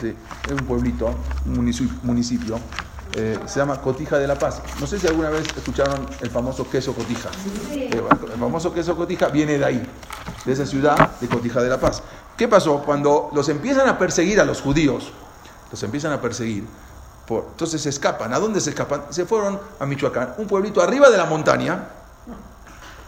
[0.00, 0.14] sí,
[0.46, 1.06] es un pueblito,
[1.46, 2.58] un municipio, municipio
[3.14, 4.62] eh, se llama Cotija de la Paz.
[4.80, 7.28] No sé si alguna vez escucharon el famoso queso Cotija.
[7.70, 7.90] Eh,
[8.32, 9.86] el famoso queso Cotija viene de ahí,
[10.46, 12.02] de esa ciudad de Cotija de la Paz.
[12.38, 12.78] ¿Qué pasó?
[12.78, 15.12] Cuando los empiezan a perseguir a los judíos,
[15.70, 16.64] los empiezan a perseguir,
[17.26, 18.32] por- entonces se escapan.
[18.32, 19.02] ¿A dónde se escapan?
[19.10, 21.84] Se fueron a Michoacán, un pueblito arriba de la montaña,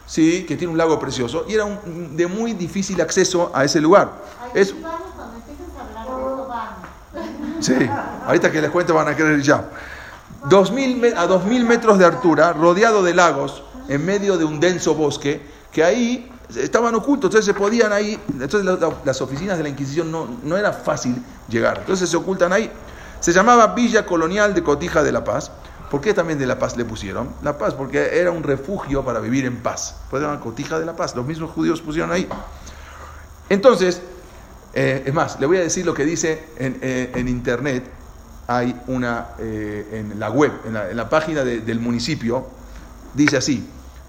[0.07, 3.81] sí, que tiene un lago precioso, y era un- de muy difícil acceso a ese
[3.81, 4.11] lugar.
[4.55, 6.75] Es, Ahí vamos, cuando empieces a hablar.
[7.61, 7.75] Sí,
[8.27, 9.65] ahorita que les cuento van a querer ya.
[10.49, 14.95] 2000 me- a 2.000 metros de altura, rodeado de lagos, en medio de un denso
[14.95, 15.41] bosque,
[15.73, 19.69] que ahí estaban ocultos, entonces se podían ahí, entonces la- la- las oficinas de la
[19.71, 21.17] Inquisición no, no era fácil
[21.49, 22.71] llegar, entonces se ocultan ahí.
[23.21, 25.51] Se llamaba Villa Colonial de Cotija de la Paz.
[25.95, 27.29] ¿Por qué también de la Paz le pusieron?
[27.45, 29.95] La Paz, porque era un refugio para vivir en paz.
[30.11, 31.15] Se llama Cotija de la Paz.
[31.15, 32.29] Los mismos judíos pusieron ahí.
[33.49, 34.03] Entonces,
[34.73, 37.85] eh, es más, le voy a decir lo que dice en, eh, en internet.
[38.49, 42.45] Hay una, eh, en la web, en la, en la página de- del municipio,
[43.15, 43.65] dice así,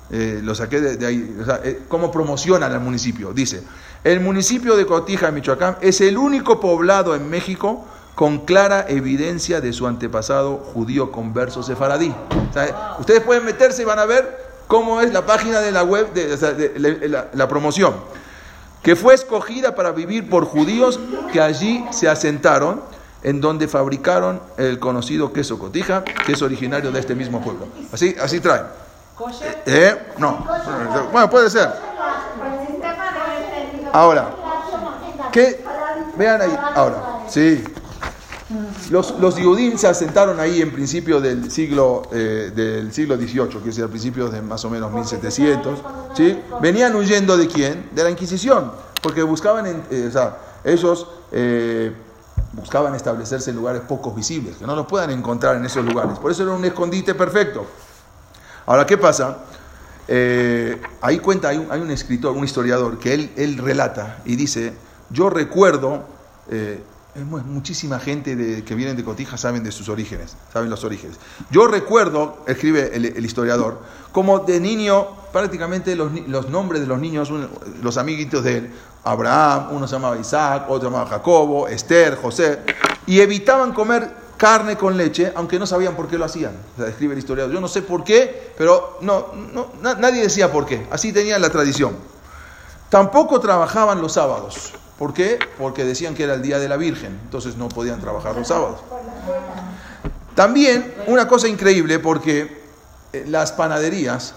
[0.10, 3.32] eh, lo saqué de, de ahí, o sea, eh, cómo promocionan al municipio.
[3.32, 3.62] Dice,
[4.04, 7.86] el municipio de Cotija, Michoacán, es el único poblado en México
[8.16, 12.16] con clara evidencia de su antepasado judío converso sefaradí.
[12.50, 15.84] O sea, ustedes pueden meterse y van a ver cómo es la página de la
[15.84, 17.94] web, de, la- la promoción
[18.82, 21.00] que fue escogida para vivir por judíos
[21.34, 22.82] que allí se asentaron,
[23.24, 27.66] en donde fabricaron el conocido queso cotija, que es originario de este mismo pueblo.
[27.92, 28.62] Así, así trae.
[29.66, 29.98] ¿Eh?
[30.20, 30.46] No.
[31.12, 31.68] Bueno, puede ser.
[33.92, 34.30] Ahora,
[35.32, 35.64] ¿qué?
[36.18, 36.98] Vean ahí, ahora,
[37.28, 37.64] sí.
[38.92, 43.70] Los, los Yudim se asentaron ahí en principio del siglo, eh, del siglo XVIII, que
[43.70, 45.80] es al principio de más o menos 1700.
[46.16, 46.40] ¿sí?
[46.62, 47.90] Venían huyendo de quién?
[47.94, 48.72] De la Inquisición,
[49.02, 51.92] porque buscaban, eh, o sea, ellos eh,
[52.54, 56.20] buscaban establecerse en lugares pocos visibles, que no los puedan encontrar en esos lugares.
[56.20, 57.66] Por eso era un escondite perfecto.
[58.68, 59.40] Ahora, ¿qué pasa?
[61.02, 64.74] Ahí cuenta, hay un, hay un escritor, un historiador, que él, él relata y dice,
[65.10, 66.04] yo recuerdo,
[67.24, 71.18] muchísima gente que vienen de Cotija saben de sus orígenes, saben los orígenes.
[71.50, 73.80] Yo recuerdo, escribe el, historiador,
[74.12, 77.32] como de niño, prácticamente los, nombres de los niños,
[77.82, 78.70] los amiguitos de
[79.04, 82.60] Abraham, uno se llamaba Isaac, otro se llamaba Jacobo, Esther, José,
[83.08, 86.54] y evitaban comer carne con leche, aunque no sabían por qué lo hacían.
[86.78, 87.54] O escribe el historiador.
[87.54, 90.86] Yo no sé por qué, pero no, no, na- nadie decía por qué.
[90.92, 91.96] Así tenían la tradición.
[92.90, 94.74] Tampoco trabajaban los sábados.
[94.98, 95.40] ¿Por qué?
[95.58, 98.80] Porque decían que era el día de la Virgen, entonces no podían trabajar los sábados.
[100.36, 102.64] También una cosa increíble porque
[103.12, 104.36] eh, las panaderías,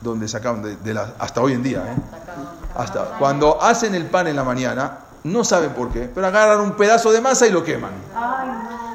[0.00, 1.96] donde sacaban de, hasta hoy en día, ¿eh?
[2.76, 6.72] hasta cuando hacen el pan en la mañana, no saben por qué, pero agarran un
[6.72, 7.92] pedazo de masa y lo queman.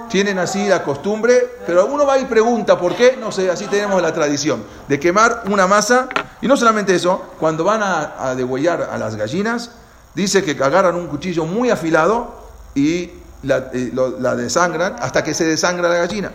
[0.09, 4.01] Tienen así la costumbre, pero uno va y pregunta por qué, no sé, así tenemos
[4.01, 6.07] la tradición de quemar una masa.
[6.41, 9.71] Y no solamente eso, cuando van a, a degüellar a las gallinas,
[10.18, 12.36] dice que agarran un cuchillo muy afilado
[12.74, 13.11] y
[13.43, 16.32] la, lo- desangran hasta que se desangra la gallina.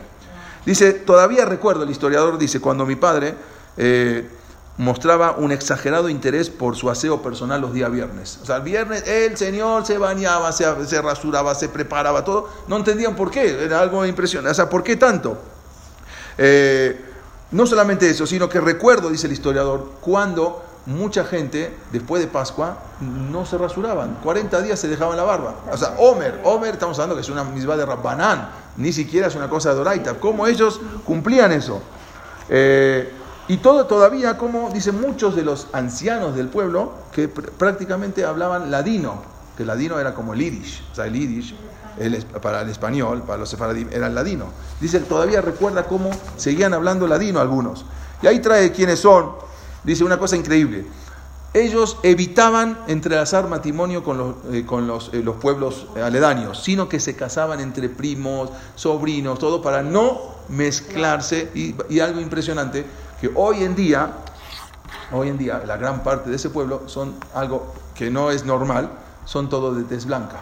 [0.64, 3.35] Dice, todavía recuerdo, el historiador dice, cuando mi padre
[3.76, 4.28] eh,
[4.78, 8.39] mostraba un exagerado interés por su aseo personal los días viernes.
[8.43, 12.49] O sea, el viernes el señor se bañaba, se, se rasuraba, se preparaba todo.
[12.68, 14.53] No entendían por qué, era algo impresionante.
[14.53, 15.37] O sea, ¿por qué tanto?
[16.39, 17.05] Eh,
[17.51, 22.78] no solamente eso, sino que recuerdo, dice el historiador, cuando mucha gente, después de Pascua,
[23.01, 24.18] no se rasuraban.
[24.22, 25.55] 40 días se dejaban la barba.
[25.70, 29.35] O sea, Homer, Homer, estamos hablando que es una misma de Rabbanán, ni siquiera es
[29.37, 30.14] una cosa de Doraita.
[30.14, 31.80] ¿Cómo ellos cumplían eso?
[32.49, 33.12] Eh,
[33.49, 38.70] Y todo todavía, como dicen muchos de los ancianos del pueblo, que pr- prácticamente hablaban
[38.70, 39.20] ladino,
[39.57, 43.49] que ladino era como el yiddish, o sea, el es- para el español, para los
[43.51, 44.47] sefaradim, era el ladino.
[44.80, 47.85] Dice, todavía recuerda cómo seguían hablando ladino algunos.
[48.22, 49.33] Y ahí trae quiénes son,
[49.85, 50.87] dice una cosa increíble.
[51.55, 56.99] Ellos evitaban entrelazar matrimonio con los, eh, con los, eh, los pueblos aledaños, sino que
[56.99, 61.51] se casaban entre primos, sobrinos, todo para no mezclarse.
[61.55, 62.87] Y, algo impresionante,
[63.20, 64.12] que hoy en día,
[65.12, 68.91] hoy en día, la gran parte de ese pueblo son algo que no es normal,
[69.26, 70.41] son todos de tez blanca.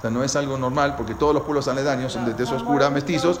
[0.00, 2.88] O sea, no es algo normal porque todos los pueblos aledaños son de tez oscura,
[2.88, 3.38] mestizos,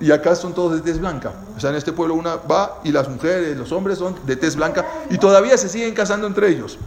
[0.00, 1.30] y acá son todos de tez blanca.
[1.56, 4.56] O sea, en este pueblo una va y las mujeres, los hombres son de tez
[4.56, 6.78] blanca y todavía se siguen casando entre ellos.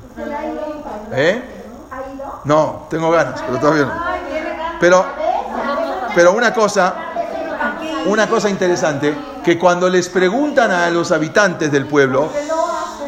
[1.13, 1.41] ¿Eh?
[2.43, 3.93] No, tengo ganas, pero todavía no.
[4.81, 5.05] Pero,
[6.13, 6.93] pero una cosa,
[8.07, 12.29] una cosa interesante, que cuando les preguntan a los habitantes del pueblo,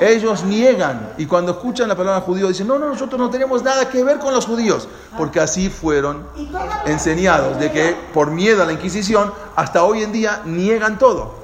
[0.02, 3.90] ellos niegan y cuando escuchan la palabra judío dicen, no, no, nosotros no tenemos nada
[3.90, 4.88] que ver con los judíos,
[5.18, 6.26] porque así fueron
[6.86, 11.36] enseñados, de que por miedo a la Inquisición, hasta hoy en día niegan todo.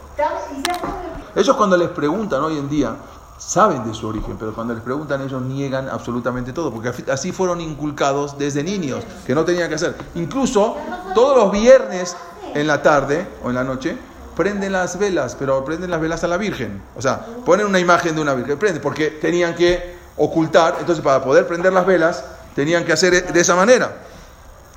[1.35, 2.95] Ellos cuando les preguntan hoy en día,
[3.37, 7.61] saben de su origen, pero cuando les preguntan ellos niegan absolutamente todo, porque así fueron
[7.61, 9.95] inculcados desde niños, que no tenían que hacer.
[10.15, 10.77] Incluso
[11.15, 12.15] todos los viernes
[12.53, 13.97] en la tarde o en la noche,
[14.35, 16.81] prenden las velas, pero prenden las velas a la Virgen.
[16.95, 21.23] O sea, ponen una imagen de una Virgen, prenden, porque tenían que ocultar, entonces para
[21.23, 22.23] poder prender las velas,
[22.55, 23.93] tenían que hacer de esa manera.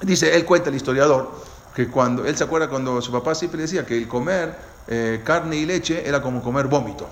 [0.02, 1.30] Dice, él cuenta el historiador,
[1.74, 4.54] que cuando, él se acuerda cuando su papá siempre decía que el comer
[4.86, 7.06] eh, carne y leche era como comer vómito.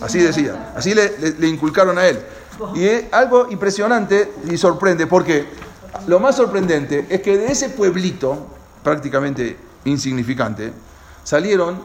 [0.00, 2.20] Así decía, así le, le- le inculcaron a él.
[2.74, 5.46] Y es algo impresionante y sorprende, porque
[6.06, 8.46] lo más sorprendente es que de ese pueblito,
[8.82, 10.72] prácticamente insignificante,
[11.24, 11.80] salieron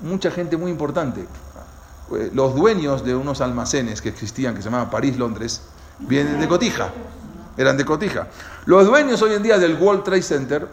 [0.00, 1.26] mucha gente muy importante.
[2.32, 5.62] Los dueños de unos almacenes que existían, que se llamaban París, Londres,
[6.00, 6.88] vienen de Cotija,
[7.56, 8.26] eran de Cotija.
[8.66, 10.68] Los dueños hoy en día del World Trade Center,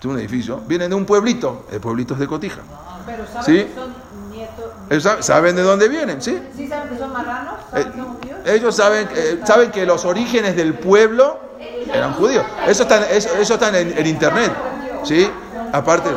[0.00, 2.60] de un edificio, vienen de un pueblito, el pueblito es de Cotija.
[3.06, 3.64] Pero saben Sí.
[3.64, 3.94] que son
[4.30, 5.24] nietos.
[5.24, 6.40] Saben de dónde vienen, ¿sí?
[6.56, 7.54] ¿Sí saben que son marranos?
[7.74, 8.38] Eh, ¿Saben que son judíos?
[8.46, 11.38] ellos saben, eh, saben que los orígenes del pueblo
[11.92, 12.44] eran judíos.
[12.66, 14.52] Eso está, en- eso, eso está en, en internet,
[15.04, 15.28] ¿sí?
[15.72, 16.10] Aparte.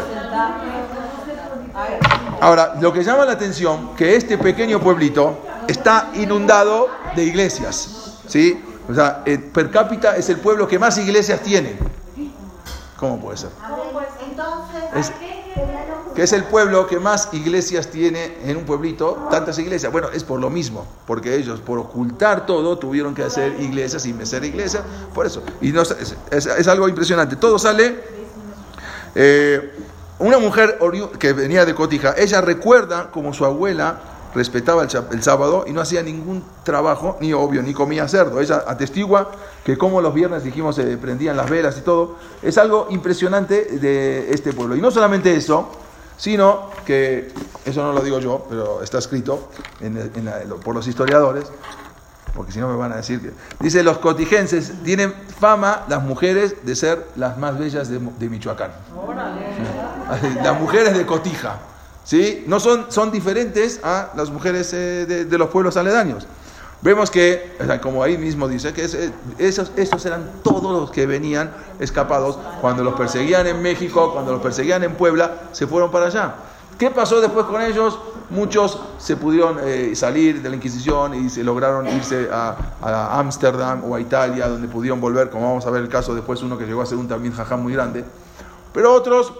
[2.41, 8.61] Ahora, lo que llama la atención que este pequeño pueblito está inundado de iglesias, ¿sí?
[8.89, 11.77] O sea, eh, per cápita es el pueblo que más iglesias tiene.
[12.97, 13.49] ¿Cómo puede ser?
[14.29, 15.11] Entonces, Es-
[16.15, 19.91] que es el pueblo que más iglesias tiene en un pueblito, tantas iglesias.
[19.91, 24.13] Bueno, es por lo mismo, porque ellos por ocultar todo tuvieron que hacer iglesias y
[24.21, 24.83] hacer iglesias,
[25.13, 25.43] por eso.
[25.61, 25.93] Y no, es,
[26.31, 27.35] es- es algo impresionante.
[27.35, 27.99] Todo sale...
[29.15, 29.73] eh,
[30.19, 30.79] una mujer
[31.19, 33.99] que venía de Cotija, ella recuerda como su abuela
[34.35, 38.41] respetaba el, el sábado y no hacía ningún trabajo, ni obvio, ni comía cerdo.
[38.41, 39.31] Ella atestigua
[39.63, 42.17] que como los viernes, dijimos, se prendían las velas y todo.
[42.43, 44.75] Es algo impresionante de este pueblo.
[44.75, 45.71] Y no solamente eso,
[46.17, 47.31] sino que,
[47.65, 49.49] eso no lo digo yo, pero está escrito
[50.63, 51.45] por los historiadores,
[52.35, 53.31] porque si no me van a decir que...
[53.61, 58.71] Dice, los cotijenses tienen fama, las mujeres, de ser las más bellas de, de Michoacán.
[60.43, 61.59] Las mujeres de Cotija,
[62.03, 62.43] ¿sí?
[62.47, 66.27] No son, son diferentes a las mujeres eh, de, los pueblos aledaños.
[66.81, 68.97] Vemos que, como ahí mismo dice, que es-
[69.39, 74.41] esos, esos eran todos los que venían escapados cuando los perseguían en México, cuando los
[74.41, 76.35] perseguían en Puebla, se fueron para allá.
[76.77, 77.97] ¿Qué pasó después con ellos?
[78.29, 83.95] Muchos se pudieron eh, salir de la Inquisición y se lograron irse a Ámsterdam o
[83.95, 86.81] a Italia, donde pudieron volver, como vamos a ver el caso después, uno que llegó
[86.81, 88.03] a ser un también jajá muy grande.
[88.73, 89.31] Pero otros,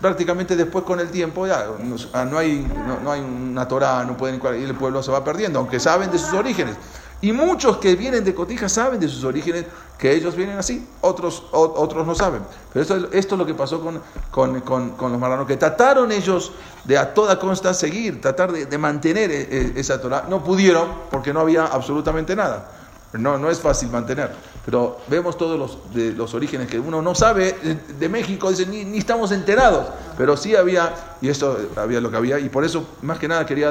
[0.00, 2.66] prácticamente después con el tiempo, ya no, ah, hay,
[3.02, 6.18] no, hay una Torah, no pueden ir, el pueblo se va perdiendo, aunque saben de
[6.18, 6.76] sus orígenes.
[7.20, 9.64] Y muchos que vienen de Cotija saben de sus orígenes,
[9.98, 12.42] que ellos vienen así, otros, otros no saben.
[12.72, 15.56] Pero esto, es- esto es lo que pasó con, con, con- con los marranos, que
[15.56, 16.52] trataron ellos
[16.84, 20.26] de a toda consta seguir, tratar de, de mantener eh, eh, esa Torah.
[20.28, 22.70] No pudieron porque no había absolutamente nada.
[23.14, 24.32] No, no es fácil mantener,
[24.68, 27.56] pero vemos todos los, de, los orígenes que uno no sabe
[27.98, 29.86] de, México, dice, ni, ni estamos enterados,
[30.18, 30.92] pero sí había,
[31.22, 33.70] y esto había lo que había, y por eso más que nada quería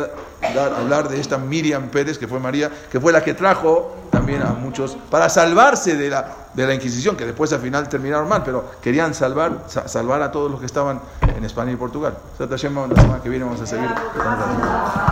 [0.55, 4.41] dar, hablar de esta Miriam Pérez, que fue María, que fue la que trajo también
[4.41, 8.41] a muchos, para salvarse de la, de la Inquisición, que después al final terminaron mal,
[8.43, 10.99] pero querían salvar, sa- salvar a todos los que estaban
[11.35, 12.17] en España y Portugal.
[12.33, 13.87] O sea, la semana que viene vamos a seguir.